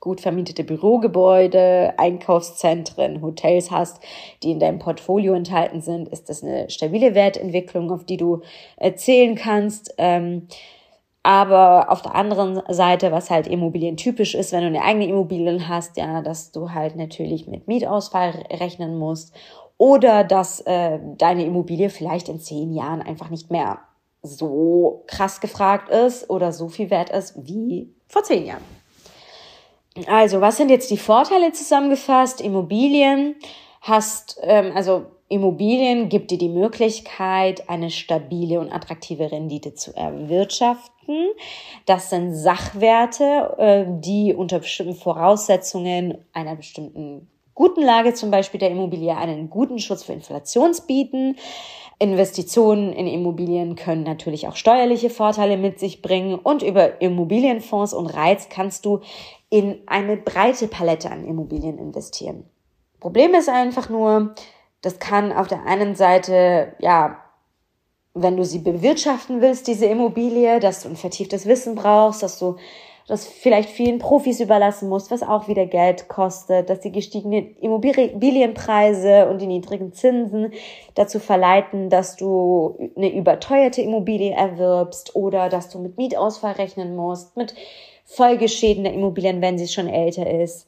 gut 0.06 0.20
vermietete 0.20 0.62
Bürogebäude, 0.62 1.94
Einkaufszentren, 1.96 3.22
Hotels 3.22 3.72
hast, 3.72 4.00
die 4.42 4.52
in 4.52 4.60
deinem 4.60 4.78
Portfolio 4.78 5.34
enthalten 5.34 5.80
sind, 5.80 6.08
ist 6.08 6.28
das 6.28 6.44
eine 6.44 6.70
stabile 6.70 7.16
Wertentwicklung, 7.16 7.90
auf 7.90 8.04
die 8.04 8.16
du 8.16 8.42
erzählen 8.76 9.34
kannst. 9.34 9.94
Ähm, 9.98 10.46
aber 11.26 11.90
auf 11.90 12.02
der 12.02 12.14
anderen 12.14 12.62
Seite, 12.68 13.10
was 13.10 13.30
halt 13.30 13.48
Immobilien 13.48 13.96
typisch 13.96 14.36
ist, 14.36 14.52
wenn 14.52 14.60
du 14.60 14.68
eine 14.68 14.82
eigene 14.82 15.08
Immobilien 15.08 15.68
hast, 15.68 15.96
ja, 15.96 16.22
dass 16.22 16.52
du 16.52 16.70
halt 16.70 16.94
natürlich 16.94 17.48
mit 17.48 17.66
Mietausfall 17.66 18.46
rechnen 18.48 18.96
musst 18.96 19.34
oder 19.76 20.22
dass 20.22 20.60
äh, 20.60 21.00
deine 21.18 21.44
Immobilie 21.44 21.90
vielleicht 21.90 22.28
in 22.28 22.38
zehn 22.38 22.72
Jahren 22.72 23.02
einfach 23.02 23.28
nicht 23.28 23.50
mehr 23.50 23.80
so 24.22 25.02
krass 25.08 25.40
gefragt 25.40 25.88
ist 25.88 26.30
oder 26.30 26.52
so 26.52 26.68
viel 26.68 26.90
wert 26.90 27.10
ist 27.10 27.34
wie 27.44 27.92
vor 28.06 28.22
zehn 28.22 28.46
Jahren. 28.46 28.64
Also, 30.06 30.40
was 30.40 30.58
sind 30.58 30.70
jetzt 30.70 30.92
die 30.92 30.96
Vorteile 30.96 31.50
zusammengefasst? 31.50 32.40
Immobilien 32.40 33.34
hast, 33.80 34.38
ähm, 34.44 34.70
also 34.76 35.06
Immobilien 35.28 36.08
gibt 36.08 36.30
dir 36.30 36.38
die 36.38 36.48
Möglichkeit, 36.48 37.68
eine 37.68 37.90
stabile 37.90 38.60
und 38.60 38.70
attraktive 38.72 39.32
Rendite 39.32 39.74
zu 39.74 39.96
erwirtschaften. 39.96 40.95
Das 41.86 42.10
sind 42.10 42.34
Sachwerte, 42.34 43.54
äh, 43.58 43.84
die 43.88 44.34
unter 44.34 44.58
bestimmten 44.60 44.94
Voraussetzungen 44.94 46.18
einer 46.32 46.56
bestimmten 46.56 47.28
guten 47.54 47.82
Lage 47.82 48.14
zum 48.14 48.30
Beispiel 48.30 48.60
der 48.60 48.70
Immobilie 48.70 49.16
einen 49.16 49.50
guten 49.50 49.78
Schutz 49.78 50.04
für 50.04 50.12
Inflations 50.12 50.82
bieten. 50.82 51.36
Investitionen 51.98 52.92
in 52.92 53.06
Immobilien 53.06 53.74
können 53.74 54.02
natürlich 54.02 54.46
auch 54.46 54.56
steuerliche 54.56 55.08
Vorteile 55.08 55.56
mit 55.56 55.80
sich 55.80 56.02
bringen 56.02 56.34
und 56.34 56.62
über 56.62 57.00
Immobilienfonds 57.00 57.94
und 57.94 58.06
Reiz 58.06 58.48
kannst 58.50 58.84
du 58.84 59.00
in 59.48 59.80
eine 59.86 60.18
breite 60.18 60.68
Palette 60.68 61.10
an 61.10 61.24
Immobilien 61.24 61.78
investieren. 61.78 62.44
Problem 63.00 63.34
ist 63.34 63.48
einfach 63.48 63.88
nur, 63.88 64.34
das 64.82 64.98
kann 64.98 65.32
auf 65.32 65.48
der 65.48 65.64
einen 65.64 65.94
Seite, 65.94 66.74
ja, 66.80 67.18
wenn 68.16 68.36
du 68.36 68.44
sie 68.44 68.60
bewirtschaften 68.60 69.40
willst, 69.40 69.66
diese 69.66 69.86
Immobilie, 69.86 70.58
dass 70.58 70.82
du 70.82 70.88
ein 70.88 70.96
vertieftes 70.96 71.46
Wissen 71.46 71.74
brauchst, 71.74 72.22
dass 72.22 72.38
du 72.38 72.56
das 73.06 73.24
vielleicht 73.24 73.70
vielen 73.70 73.98
Profis 73.98 74.40
überlassen 74.40 74.88
musst, 74.88 75.12
was 75.12 75.22
auch 75.22 75.46
wieder 75.46 75.66
Geld 75.66 76.08
kostet, 76.08 76.68
dass 76.68 76.80
die 76.80 76.90
gestiegenen 76.90 77.56
Immobilienpreise 77.58 79.28
und 79.28 79.40
die 79.40 79.46
niedrigen 79.46 79.92
Zinsen 79.92 80.52
dazu 80.94 81.20
verleiten, 81.20 81.88
dass 81.88 82.16
du 82.16 82.76
eine 82.96 83.14
überteuerte 83.14 83.80
Immobilie 83.80 84.32
erwirbst 84.32 85.14
oder 85.14 85.48
dass 85.48 85.68
du 85.68 85.78
mit 85.78 85.96
Mietausfall 85.96 86.52
rechnen 86.52 86.96
musst, 86.96 87.36
mit 87.36 87.54
Folgeschäden 88.04 88.82
der 88.82 88.94
Immobilien, 88.94 89.40
wenn 89.40 89.58
sie 89.58 89.68
schon 89.68 89.88
älter 89.88 90.28
ist. 90.28 90.66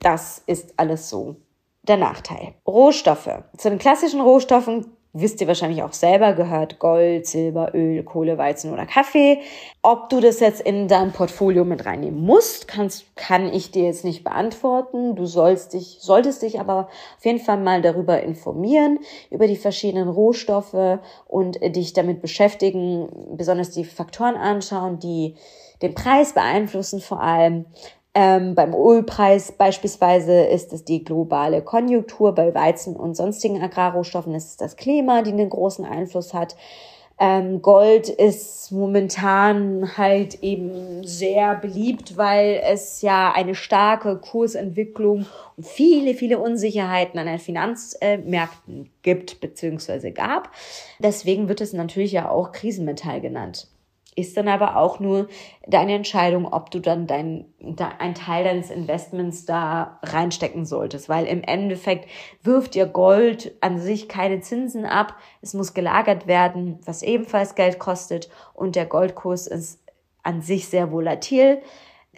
Das 0.00 0.42
ist 0.46 0.74
alles 0.76 1.08
so 1.08 1.36
der 1.82 1.96
Nachteil. 1.96 2.54
Rohstoffe. 2.66 3.30
Zu 3.56 3.70
den 3.70 3.78
klassischen 3.78 4.20
Rohstoffen 4.20 4.97
wisst 5.20 5.40
ihr 5.40 5.46
wahrscheinlich 5.46 5.82
auch 5.82 5.92
selber, 5.92 6.32
gehört 6.32 6.78
Gold, 6.78 7.26
Silber, 7.26 7.74
Öl, 7.74 8.02
Kohle, 8.02 8.38
Weizen 8.38 8.72
oder 8.72 8.86
Kaffee. 8.86 9.40
Ob 9.82 10.08
du 10.08 10.20
das 10.20 10.40
jetzt 10.40 10.60
in 10.60 10.88
dein 10.88 11.12
Portfolio 11.12 11.64
mit 11.64 11.86
reinnehmen 11.86 12.20
musst, 12.20 12.68
kannst, 12.68 13.16
kann 13.16 13.52
ich 13.52 13.70
dir 13.70 13.84
jetzt 13.84 14.04
nicht 14.04 14.24
beantworten. 14.24 15.16
Du 15.16 15.26
sollst 15.26 15.74
dich, 15.74 15.98
solltest 16.00 16.42
dich 16.42 16.60
aber 16.60 16.88
auf 17.16 17.24
jeden 17.24 17.40
Fall 17.40 17.58
mal 17.58 17.82
darüber 17.82 18.22
informieren, 18.22 18.98
über 19.30 19.46
die 19.46 19.56
verschiedenen 19.56 20.08
Rohstoffe 20.08 20.98
und 21.26 21.58
dich 21.60 21.92
damit 21.92 22.20
beschäftigen, 22.20 23.08
besonders 23.36 23.70
die 23.70 23.84
Faktoren 23.84 24.36
anschauen, 24.36 24.98
die 24.98 25.34
den 25.82 25.94
Preis 25.94 26.32
beeinflussen 26.32 27.00
vor 27.00 27.22
allem. 27.22 27.66
Ähm, 28.20 28.56
beim 28.56 28.74
Ölpreis 28.74 29.52
beispielsweise 29.52 30.46
ist 30.46 30.72
es 30.72 30.84
die 30.84 31.04
globale 31.04 31.62
Konjunktur, 31.62 32.34
bei 32.34 32.52
Weizen 32.52 32.96
und 32.96 33.16
sonstigen 33.16 33.62
Agrarrohstoffen 33.62 34.34
ist 34.34 34.48
es 34.48 34.56
das 34.56 34.74
Klima, 34.74 35.22
die 35.22 35.30
einen 35.30 35.48
großen 35.48 35.84
Einfluss 35.84 36.34
hat. 36.34 36.56
Ähm, 37.20 37.62
Gold 37.62 38.08
ist 38.08 38.72
momentan 38.72 39.96
halt 39.96 40.42
eben 40.42 41.04
sehr 41.04 41.54
beliebt, 41.54 42.16
weil 42.16 42.60
es 42.64 43.02
ja 43.02 43.30
eine 43.30 43.54
starke 43.54 44.16
Kursentwicklung 44.16 45.26
und 45.56 45.64
viele, 45.64 46.14
viele 46.14 46.40
Unsicherheiten 46.40 47.20
an 47.20 47.26
den 47.26 47.38
Finanzmärkten 47.38 48.90
gibt 49.02 49.40
bzw. 49.40 50.10
gab. 50.10 50.50
Deswegen 50.98 51.48
wird 51.48 51.60
es 51.60 51.72
natürlich 51.72 52.10
ja 52.10 52.28
auch 52.28 52.50
Krisenmetall 52.50 53.20
genannt 53.20 53.68
ist 54.18 54.36
dann 54.36 54.48
aber 54.48 54.76
auch 54.76 54.98
nur 54.98 55.28
deine 55.66 55.94
Entscheidung, 55.94 56.46
ob 56.52 56.70
du 56.70 56.80
dann 56.80 57.06
dein, 57.06 57.46
ein 57.98 58.14
Teil 58.14 58.44
deines 58.44 58.70
Investments 58.70 59.44
da 59.44 60.00
reinstecken 60.02 60.66
solltest, 60.66 61.08
weil 61.08 61.26
im 61.26 61.42
Endeffekt 61.42 62.08
wirft 62.42 62.74
dir 62.74 62.86
Gold 62.86 63.56
an 63.60 63.78
sich 63.78 64.08
keine 64.08 64.40
Zinsen 64.40 64.84
ab. 64.84 65.14
Es 65.40 65.54
muss 65.54 65.72
gelagert 65.72 66.26
werden, 66.26 66.80
was 66.84 67.02
ebenfalls 67.02 67.54
Geld 67.54 67.78
kostet. 67.78 68.28
Und 68.54 68.74
der 68.74 68.86
Goldkurs 68.86 69.46
ist 69.46 69.80
an 70.22 70.42
sich 70.42 70.68
sehr 70.68 70.90
volatil 70.90 71.62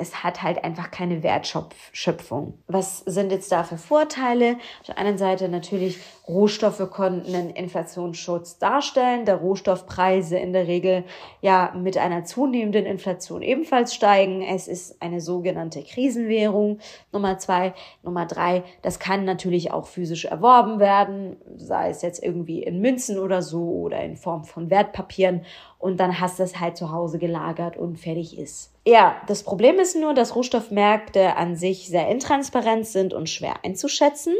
es 0.01 0.25
hat 0.25 0.43
halt 0.43 0.65
einfach 0.65 0.91
keine 0.91 1.23
Wertschöpfung. 1.23 2.55
Was 2.67 3.01
sind 3.01 3.31
jetzt 3.31 3.53
da 3.53 3.65
für 3.65 3.77
Vorteile? 3.77 4.57
Auf 4.81 4.87
der 4.87 4.99
einen 4.99 5.19
Seite 5.19 5.49
natürlich, 5.49 5.99
Rohstoffe 6.27 6.91
konnten 6.91 7.35
einen 7.35 7.51
Inflationsschutz 7.51 8.59
darstellen, 8.59 9.25
da 9.27 9.35
Rohstoffpreise 9.35 10.39
in 10.39 10.53
der 10.53 10.67
Regel 10.67 11.05
ja 11.41 11.73
mit 11.77 11.99
einer 11.99 12.25
zunehmenden 12.25 12.87
Inflation 12.87 13.43
ebenfalls 13.43 13.95
steigen. 13.95 14.43
Es 14.43 14.69
ist 14.69 15.03
eine 15.03 15.21
sogenannte 15.21 15.83
Krisenwährung. 15.83 16.79
Nummer 17.13 17.39
zwei. 17.39 17.75
Nummer 18.03 18.27
drei, 18.27 18.63
das 18.83 18.99
kann 18.99 19.25
natürlich 19.25 19.73
auch 19.73 19.87
physisch 19.87 20.25
erworben 20.25 20.81
werden, 20.81 21.37
sei 21.57 21.91
es 21.91 22.03
jetzt 22.03 22.23
irgendwie 22.23 22.63
in 22.63 22.81
Münzen 22.81 23.19
oder 23.19 23.43
so 23.43 23.63
oder 23.63 24.01
in 24.01 24.17
Form 24.17 24.45
von 24.45 24.71
Wertpapieren 24.71 25.45
und 25.81 25.97
dann 25.99 26.21
hast 26.21 26.39
du 26.39 26.43
es 26.43 26.61
halt 26.61 26.77
zu 26.77 26.93
Hause 26.93 27.19
gelagert 27.19 27.77
und 27.77 27.99
fertig 27.99 28.39
ist. 28.39 28.71
Ja, 28.87 29.21
das 29.27 29.43
Problem 29.43 29.79
ist 29.81 29.97
nur, 29.97 30.13
dass 30.15 30.37
Rohstoffmärkte 30.37 31.37
an 31.37 31.57
sich 31.57 31.89
sehr 31.89 32.09
intransparent 32.09 32.87
sind 32.87 33.15
und 33.15 33.29
schwer 33.29 33.65
einzuschätzen. 33.65 34.35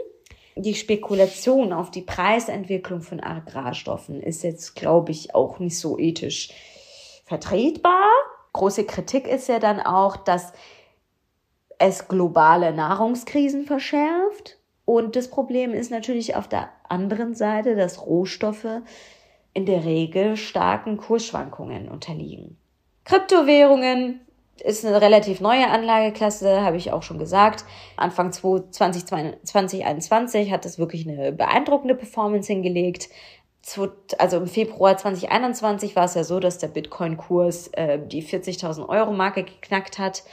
Die 0.57 0.75
Spekulation 0.75 1.73
auf 1.73 1.91
die 1.91 2.03
Preisentwicklung 2.03 3.01
von 3.01 3.21
Agrarstoffen 3.21 4.23
ist 4.23 4.43
jetzt, 4.43 4.77
glaube 4.77 5.13
ich, 5.13 5.35
auch 5.35 5.59
nicht 5.59 5.79
so 5.79 5.99
ethisch 5.99 6.51
vertretbar. 7.25 8.11
Große 8.53 8.85
Kritik 8.85 9.27
ist 9.27 9.49
ja 9.49 9.59
dann 9.59 9.81
auch, 9.81 10.19
dass 10.19 10.53
es 11.79 12.09
globale 12.09 12.75
Nahrungskrisen 12.75 13.65
verschärft. 13.65 14.59
Und 14.85 15.17
das 15.17 15.29
Problem 15.29 15.73
ist 15.73 15.91
natürlich 15.91 16.37
auf 16.37 16.49
der 16.49 16.69
anderen 16.89 17.35
Seite, 17.35 17.77
dass 17.77 18.05
Rohstoffe 18.05 18.83
in 19.53 19.67
der 19.67 19.85
Regel 19.85 20.37
starken 20.37 20.97
Kursschwankungen 20.97 21.89
unterliegen. 21.89 22.57
Kryptowährungen 23.05 24.21
ist 24.63 24.85
eine 24.85 25.01
relativ 25.01 25.41
neue 25.41 25.69
Anlageklasse, 25.69 26.63
habe 26.63 26.77
ich 26.77 26.93
auch 26.93 27.03
schon 27.03 27.19
gesagt. 27.19 27.65
Anfang 27.97 28.33
2021 28.33 30.53
hat 30.53 30.65
das 30.65 30.79
wirklich 30.79 31.09
eine 31.09 31.33
beeindruckende 31.33 31.95
Performance 31.95 32.53
hingelegt. 32.53 33.09
Also 34.19 34.39
im 34.39 34.47
Februar 34.47 34.97
2021 34.97 35.97
war 35.97 36.05
es 36.05 36.15
ja 36.15 36.25
so, 36.25 36.41
dass 36.41 36.59
der 36.59 36.69
Bitcoin-Kurs 36.69 37.69
äh, 37.69 37.99
die 38.05 38.23
40.000 38.23 38.89
Euro 38.89 39.13
Marke 39.13 39.45
geknackt 39.45 39.99
hat. 39.99 40.25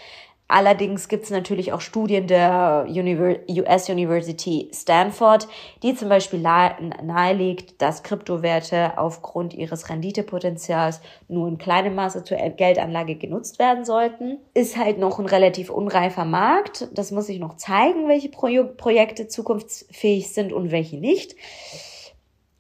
Allerdings 0.50 1.10
gibt 1.10 1.26
es 1.26 1.30
natürlich 1.30 1.74
auch 1.74 1.82
Studien 1.82 2.26
der 2.26 2.88
US 2.88 3.90
University 3.90 4.70
Stanford, 4.74 5.46
die 5.84 5.94
zum 5.94 6.08
Beispiel 6.08 6.40
nahelegt, 6.40 7.82
dass 7.82 8.02
Kryptowerte 8.02 8.98
aufgrund 8.98 9.54
ihres 9.54 9.90
Renditepotenzials 9.90 11.02
nur 11.28 11.50
in 11.50 11.58
kleinem 11.58 11.96
Maße 11.96 12.24
zur 12.24 12.38
Geldanlage 12.38 13.16
genutzt 13.16 13.60
werden 13.60 13.84
sollten. 13.84 14.38
Ist 14.54 14.78
halt 14.78 15.00
noch 15.00 15.20
ein 15.20 15.26
relativ 15.26 15.70
unreifer 15.70 16.24
Markt. 16.24 16.88
Das 16.94 17.12
muss 17.12 17.28
sich 17.28 17.40
noch 17.40 17.58
zeigen, 17.58 18.08
welche 18.08 18.30
Pro 18.30 18.48
Projekte 18.78 19.28
zukunftsfähig 19.28 20.32
sind 20.32 20.54
und 20.54 20.72
welche 20.72 20.98
nicht. 20.98 21.36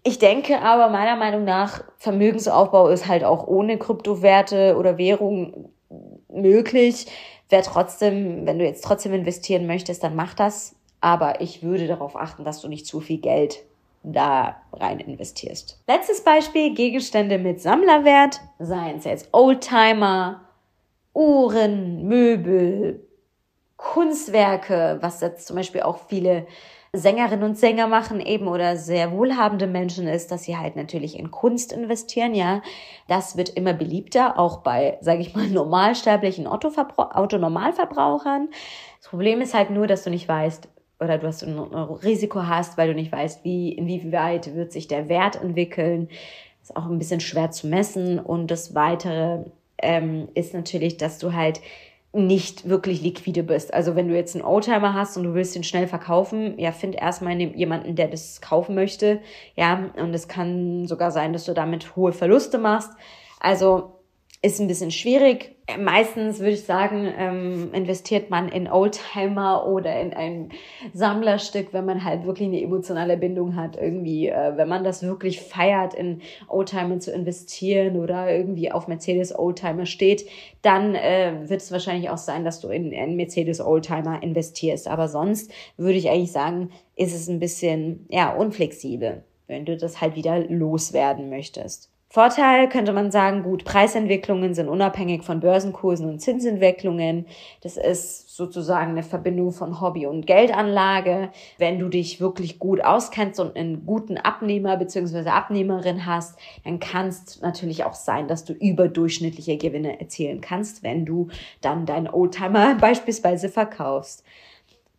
Ich 0.04 0.19
denke 0.19 0.62
aber 0.62 0.89
meiner 0.89 1.15
Meinung 1.15 1.45
nach, 1.45 1.84
Vermögensaufbau 1.97 2.89
ist 2.89 3.08
halt 3.08 3.23
auch 3.23 3.47
ohne 3.47 3.78
Kryptowerte 3.78 4.76
oder 4.78 4.97
Währung 4.97 5.69
möglich 6.30 7.08
Wer 7.50 7.64
trotzdem, 7.64 8.46
wenn 8.46 8.60
du 8.60 8.66
jetzt 8.66 8.84
trotzdem 8.84 9.14
investieren 9.14 9.68
möchtest, 9.68 10.04
dann 10.04 10.16
mach 10.16 10.34
das. 10.34 10.76
Aber 11.00 11.42
ich 11.42 11.64
würde 11.64 11.88
darauf 11.88 12.16
achten, 12.16 12.44
dass 12.44 12.62
du 12.62 12.68
nicht 12.68 12.86
zu 12.86 13.00
viel 13.00 13.20
Geld 13.20 13.64
da 14.04 14.58
rein 14.74 15.00
investierst. 15.00 15.82
Letztes 15.88 16.24
Beispiel, 16.24 16.74
Gegenstände 16.74 17.38
mit 17.38 17.62
Sammlerwert, 17.62 18.42
seien 18.60 18.98
es 18.98 19.06
jetzt 19.06 19.30
Oldtimer, 19.34 20.42
Uhren, 21.14 22.08
Möbel, 22.08 23.06
Kunstwerke, 23.76 24.98
was 25.02 25.22
jetzt 25.22 25.48
zum 25.48 25.56
Beispiel 25.56 25.82
auch 25.82 26.00
viele 26.08 26.48
Sängerinnen 26.93 27.43
und 27.43 27.58
Sänger 27.58 27.88
machen 27.88 28.19
eben 28.19 28.47
oder 28.47 28.78
sehr 28.78 29.12
wohlhabende 29.12 29.67
Menschen 29.67 30.08
ist, 30.08 30.32
dass 30.32 30.43
sie 30.43 30.58
halt 30.58 30.76
natürlich 30.76 31.19
in 31.19 31.32
Kunst 31.32 31.73
investieren, 31.73 32.34
ja. 32.34 32.62
Das 33.08 33.38
wird 33.38 33.50
immer 33.50 33.73
beliebter, 33.73 34.39
auch 34.39 34.62
bei, 34.62 34.97
sage 35.02 35.21
ich 35.21 35.36
mal, 35.36 35.47
normalsterblichen 35.50 36.47
Autonormalverbrauchern. 36.47 38.50
Das 39.00 39.10
Problem 39.10 39.41
ist 39.41 39.54
halt 39.54 39.69
nur, 39.69 39.88
dass 39.88 40.04
du 40.04 40.10
nicht 40.10 40.28
weißt, 40.28 40.69
oder 41.00 41.17
du 41.17 41.28
hast 41.28 41.43
ein 41.43 41.60
Risiko 41.60 42.43
hast, 42.43 42.78
weil 42.78 42.89
du 42.89 42.95
nicht 42.95 43.12
weißt, 43.12 43.43
wie, 43.43 43.71
inwieweit 43.71 44.56
wird 44.56 44.71
sich 44.71 44.88
der 44.88 45.10
Wert 45.10 45.41
entwickeln. 45.41 46.10
Ist 46.63 46.76
auch 46.76 46.88
ein 46.88 46.97
bisschen 46.97 47.19
schwer 47.19 47.52
zu 47.52 47.67
messen. 47.67 48.19
Und 48.19 48.50
das 48.50 48.73
Weitere 48.73 49.45
ähm, 49.78 50.28
ist 50.34 50.54
natürlich, 50.54 50.97
dass 50.97 51.19
du 51.19 51.34
halt 51.34 51.62
nicht 52.25 52.67
wirklich 52.67 53.01
liquide 53.01 53.43
bist. 53.43 53.73
Also 53.73 53.95
wenn 53.95 54.08
du 54.08 54.15
jetzt 54.15 54.36
einen 54.36 54.45
Oldtimer 54.45 54.93
hast 54.93 55.17
und 55.17 55.23
du 55.23 55.34
willst 55.34 55.56
ihn 55.56 55.63
schnell 55.63 55.88
verkaufen, 55.88 56.58
ja, 56.58 56.71
find 56.71 56.95
erstmal 56.95 57.39
jemanden, 57.39 57.95
der 57.95 58.08
das 58.08 58.41
kaufen 58.41 58.75
möchte. 58.75 59.21
Ja, 59.56 59.91
und 59.97 60.13
es 60.13 60.27
kann 60.27 60.88
sogar 60.88 61.12
sein, 61.12 61.34
dass 61.34 61.45
du 61.45 61.53
damit 61.53 61.95
hohe 61.95 62.13
Verluste 62.13 62.58
machst. 62.58 62.91
Also 63.39 63.99
ist 64.41 64.60
ein 64.60 64.67
bisschen 64.67 64.91
schwierig. 64.91 65.57
Meistens 65.75 66.39
würde 66.39 66.51
ich 66.51 66.63
sagen, 66.63 67.12
ähm, 67.17 67.73
investiert 67.73 68.30
man 68.30 68.47
in 68.47 68.71
Oldtimer 68.71 69.67
oder 69.67 69.99
in 69.99 70.13
ein 70.13 70.49
Sammlerstück, 70.93 71.73
wenn 71.73 71.84
man 71.86 72.06
halt 72.06 72.25
wirklich 72.25 72.47
eine 72.47 72.62
emotionale 72.62 73.17
Bindung 73.17 73.58
hat. 73.58 73.75
Irgendwie, 73.75 74.30
äh, 74.30 74.56
wenn 74.56 74.69
man 74.69 74.86
das 74.86 75.03
wirklich 75.03 75.41
feiert, 75.41 75.93
in 75.93 76.21
Oldtimer 76.47 76.99
zu 76.99 77.12
investieren 77.12 77.97
oder 77.97 78.34
irgendwie 78.34 78.71
auf 78.71 78.88
Mercedes 78.88 79.38
Oldtimer 79.38 79.86
steht, 79.86 80.25
dann 80.62 80.95
äh, 80.95 81.34
wird 81.49 81.62
es 81.62 81.71
wahrscheinlich 81.71 82.10
auch 82.10 82.17
sein, 82.17 82.45
dass 82.45 82.62
du 82.62 82.69
in 82.69 82.95
einen 82.95 83.17
Mercedes 83.17 83.60
Oldtimer 83.60 84.23
investierst. 84.23 84.88
Aber 84.88 85.10
sonst 85.10 85.51
würde 85.75 85.97
ich 85.97 86.10
eigentlich 86.10 86.32
sagen, 86.32 86.71
ist 86.95 87.13
es 87.13 87.27
ein 87.27 87.39
bisschen 87.39 88.06
ja 88.10 88.34
unflexibel. 88.34 89.23
wenn 89.47 89.65
du 89.65 89.75
das 89.77 90.01
halt 90.01 90.15
wieder 90.15 90.39
loswerden 90.47 91.30
möchtest. 91.30 91.89
Vorteil 92.10 92.70
könnte 92.70 92.93
man 92.93 93.12
sagen, 93.12 93.43
gut, 93.43 93.65
Preisentwicklungen 93.65 94.54
sind 94.54 94.70
unabhängig 94.70 95.24
von 95.24 95.41
Börsenkursen 95.41 96.10
und 96.10 96.22
Zinsentwicklungen. 96.22 97.26
Das 97.62 97.76
ist 97.76 98.34
sozusagen 98.34 98.91
eine 98.91 99.04
Verbindung 99.04 99.52
von 99.52 99.82
Hobby 99.82 100.06
und 100.06 100.26
Geldanlage. 100.26 101.32
Wenn 101.58 101.80
du 101.80 101.89
dich 101.89 102.22
wirklich 102.22 102.60
gut 102.60 102.82
auskennst 102.82 103.41
und 103.41 103.58
einen 103.58 103.86
guten 103.86 104.17
Abnehmer 104.17 104.78
bzw. 104.78 105.28
Abnehmerin 105.30 106.06
hast, 106.06 106.39
dann 106.63 106.80
kannst 106.80 107.41
natürlich 107.41 107.84
auch 107.84 107.93
sein, 107.93 108.30
dass 108.30 108.46
du 108.46 108.54
überdurchschnittliche 108.54 109.58
Gewinne 109.58 110.00
erzielen 110.00 110.39
kannst, 110.39 110.84
wenn 110.84 111.06
du 111.06 111.28
dann 111.60 111.86
deinen 111.86 112.08
Oldtimer 112.08 112.76
beispielsweise 112.80 113.50
verkaufst. 113.50 114.24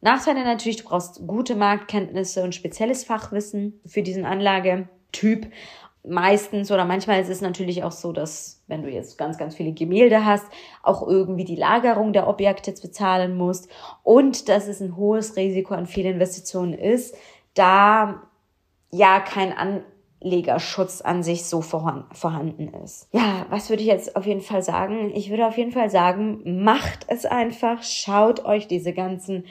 Nachteile 0.02 0.44
natürlich, 0.44 0.76
du 0.76 0.84
brauchst 0.84 1.26
gute 1.26 1.56
Marktkenntnisse 1.56 2.44
und 2.44 2.54
spezielles 2.54 3.02
Fachwissen 3.02 3.80
für 3.86 4.02
diesen 4.02 4.26
Anlagetyp 4.26 5.50
meistens 6.08 6.70
oder 6.70 6.84
manchmal 6.84 7.20
ist 7.20 7.28
es 7.28 7.40
natürlich 7.40 7.84
auch 7.84 7.92
so, 7.92 8.12
dass 8.12 8.62
wenn 8.66 8.82
du 8.82 8.90
jetzt 8.90 9.18
ganz, 9.18 9.38
ganz 9.38 9.54
viele 9.54 9.72
Gemälde 9.72 10.24
hast, 10.24 10.46
auch 10.82 11.06
irgendwie 11.06 11.44
die 11.44 11.56
Lagerung 11.56 12.12
der 12.12 12.28
Objekte 12.28 12.72
bezahlen 12.72 13.36
musst 13.36 13.68
und 14.02 14.48
dass 14.48 14.66
es 14.68 14.80
ein 14.80 14.96
hohes 14.96 15.36
Risiko 15.36 15.74
an 15.74 15.86
Fehlinvestitionen 15.86 16.74
ist, 16.74 17.16
da 17.54 18.22
ja 18.90 19.20
kein 19.20 19.52
Anlegerschutz 19.52 21.00
an 21.00 21.22
sich 21.22 21.44
so 21.44 21.60
vorhanden 21.60 22.68
ist. 22.84 23.08
Ja, 23.12 23.46
was 23.50 23.68
würde 23.68 23.82
ich 23.82 23.88
jetzt 23.88 24.16
auf 24.16 24.26
jeden 24.26 24.40
Fall 24.40 24.62
sagen? 24.62 25.12
Ich 25.14 25.30
würde 25.30 25.46
auf 25.46 25.58
jeden 25.58 25.72
Fall 25.72 25.90
sagen, 25.90 26.62
macht 26.62 27.06
es 27.08 27.26
einfach, 27.26 27.82
schaut 27.82 28.44
euch 28.44 28.66
diese 28.66 28.92
ganzen 28.92 29.44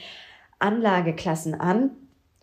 Anlageklassen 0.59 1.53
an, 1.53 1.91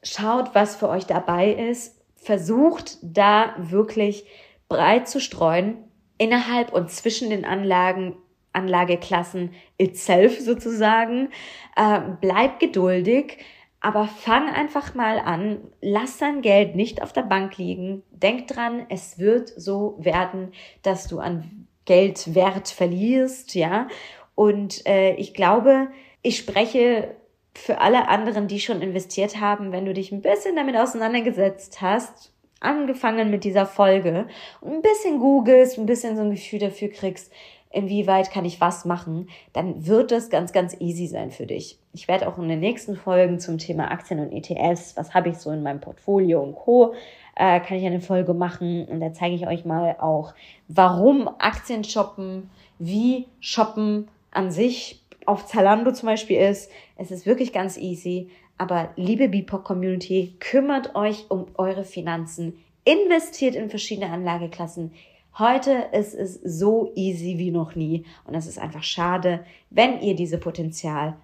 schaut, 0.03 0.55
was 0.55 0.77
für 0.77 0.89
euch 0.89 1.07
dabei 1.07 1.53
ist 1.53 2.04
versucht 2.25 2.99
da 3.03 3.55
wirklich 3.59 4.25
breit 4.69 5.09
zu 5.09 5.21
streuen 5.21 5.77
innerhalb 6.19 6.73
und 6.73 6.91
zwischen 6.91 7.31
den 7.31 7.45
Anlagen, 7.45 8.17
Anlageklassen 8.53 9.51
itself 9.79 10.41
sozusagen. 10.41 11.31
Äh, 11.77 12.01
bleib 12.21 12.61
geduldig, 12.61 13.39
aber 13.81 14.07
fang 14.07 14.49
einfach 14.49 14.95
mal 14.95 15.19
an. 15.19 15.59
Lass 15.81 16.19
dein 16.19 16.41
Geld 16.41 16.77
nicht 16.77 17.03
auf 17.03 17.13
der 17.13 17.23
Bank 17.23 17.59
liegen. 17.59 18.03
Denk 18.11 18.47
dran, 18.47 18.87
es 18.89 19.19
wird 19.19 19.49
so 19.49 19.97
werden, 19.99 20.53
dass 20.83 21.07
du 21.07 21.19
an 21.19 21.67
Geldwert 21.85 22.69
verlierst, 22.69 23.55
ja. 23.55 23.89
Und 24.35 24.87
äh, 24.87 25.15
ich 25.17 25.35
glaube, 25.35 25.89
ich 26.23 26.39
spreche 26.39 27.15
für 27.55 27.81
alle 27.81 28.09
anderen, 28.09 28.49
die 28.49 28.61
schon 28.61 28.83
investiert 28.83 29.41
haben, 29.41 29.73
wenn 29.73 29.85
du 29.85 29.95
dich 29.95 30.13
ein 30.13 30.23
bisschen 30.23 30.57
damit 30.57 30.77
auseinandergesetzt 30.77 31.81
hast, 31.81 32.33
angefangen 32.61 33.31
mit 33.31 33.45
dieser 33.45 33.67
Folge 33.67 34.27
und 34.61 34.73
ein 34.73 34.83
bisschen 34.83 35.19
googelst, 35.19 35.79
ein 35.79 35.87
bisschen 35.87 36.17
so 36.17 36.23
ein 36.23 36.31
Gefühl 36.31 36.59
dafür 36.59 36.89
kriegst, 36.89 37.33
inwieweit 37.71 38.31
kann 38.31 38.45
ich 38.45 38.61
was 38.61 38.85
machen, 38.85 39.29
dann 39.53 39.87
wird 39.87 40.13
es 40.13 40.31
ganz, 40.31 40.53
ganz 40.53 40.77
easy 40.81 41.07
sein 41.07 41.31
für 41.31 41.47
dich. 41.47 41.79
Ich 41.93 42.09
werde 42.09 42.29
auch 42.29 42.39
in 42.39 42.49
den 42.49 42.61
nächsten 42.61 42.97
Folgen 42.97 43.41
zum 43.41 43.59
Thema 43.59 43.91
Aktien 43.91 44.21
und 44.21 44.33
ETFs, 44.33 44.97
was 44.97 45.13
habe 45.13 45.31
ich 45.31 45.39
so 45.39 45.51
in 45.51 45.63
meinem 45.63 45.81
Portfolio 45.81 46.41
und 46.43 46.55
Co., 46.55 46.95
äh, 47.37 47.59
kann 47.61 47.79
ich 47.79 47.85
eine 47.85 48.01
Folge 48.01 48.33
machen 48.33 48.87
und 48.87 49.01
da 49.01 49.13
zeige 49.13 49.35
ich 49.35 49.47
euch 49.49 49.65
mal 49.65 49.97
auch, 49.99 50.35
warum 50.69 51.29
Aktien 51.39 51.83
shoppen, 51.83 52.49
wie 52.79 53.27
shoppen 53.41 54.09
an 54.31 54.53
sich 54.53 55.04
auf 55.27 55.47
Zalando 55.47 55.93
zum 55.93 56.09
Beispiel 56.09 56.39
ist. 56.39 56.71
Es 56.97 57.11
ist 57.11 57.27
wirklich 57.27 57.53
ganz 57.53 57.77
easy. 57.77 58.31
Aber 58.57 58.91
liebe 58.97 59.29
BIPOC 59.29 59.65
Community, 59.65 60.37
kümmert 60.39 60.95
euch 60.95 61.27
um 61.29 61.47
eure 61.57 61.85
Finanzen, 61.85 62.59
investiert 62.85 63.57
in 63.57 63.69
verschiedene 63.69 64.11
Anlageklassen. 64.11 64.93
Heute 65.37 65.89
ist 65.93 66.15
es 66.15 66.35
so 66.35 66.93
easy 66.95 67.39
wie 67.39 67.51
noch 67.51 67.75
nie 67.75 68.05
und 68.25 68.35
es 68.35 68.47
ist 68.47 68.59
einfach 68.59 68.85
schade, 68.85 69.45
wenn 69.71 70.01
ihr 70.01 70.15
diese 70.15 70.39
Potenzial, 70.39 71.17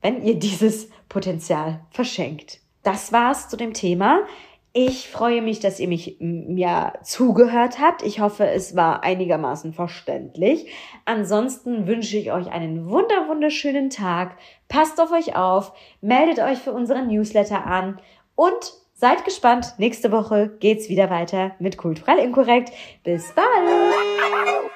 wenn 0.00 0.22
ihr 0.22 0.38
dieses 0.38 0.90
Potenzial 1.08 1.80
verschenkt. 1.90 2.60
Das 2.84 3.12
war's 3.12 3.48
zu 3.48 3.56
dem 3.56 3.72
Thema. 3.72 4.20
Ich 4.74 5.10
freue 5.10 5.42
mich, 5.42 5.60
dass 5.60 5.80
ihr 5.80 5.88
mich 5.88 6.16
mir 6.20 6.94
zugehört 7.02 7.78
habt. 7.78 8.02
Ich 8.02 8.20
hoffe, 8.20 8.46
es 8.48 8.74
war 8.74 9.04
einigermaßen 9.04 9.74
verständlich. 9.74 10.66
Ansonsten 11.04 11.86
wünsche 11.86 12.16
ich 12.16 12.32
euch 12.32 12.50
einen 12.50 12.88
wunder 12.88 13.28
wunderschönen 13.28 13.90
Tag. 13.90 14.38
Passt 14.68 14.98
auf 14.98 15.12
euch 15.12 15.36
auf, 15.36 15.74
meldet 16.00 16.38
euch 16.38 16.58
für 16.58 16.72
unseren 16.72 17.08
Newsletter 17.08 17.66
an 17.66 18.00
und 18.34 18.72
seid 18.94 19.26
gespannt. 19.26 19.74
Nächste 19.76 20.10
Woche 20.10 20.56
geht's 20.58 20.88
wieder 20.88 21.10
weiter 21.10 21.52
mit 21.58 21.76
Kulturell 21.76 22.18
Inkorrekt. 22.18 22.72
Bis 23.04 23.30
bald! 23.34 24.71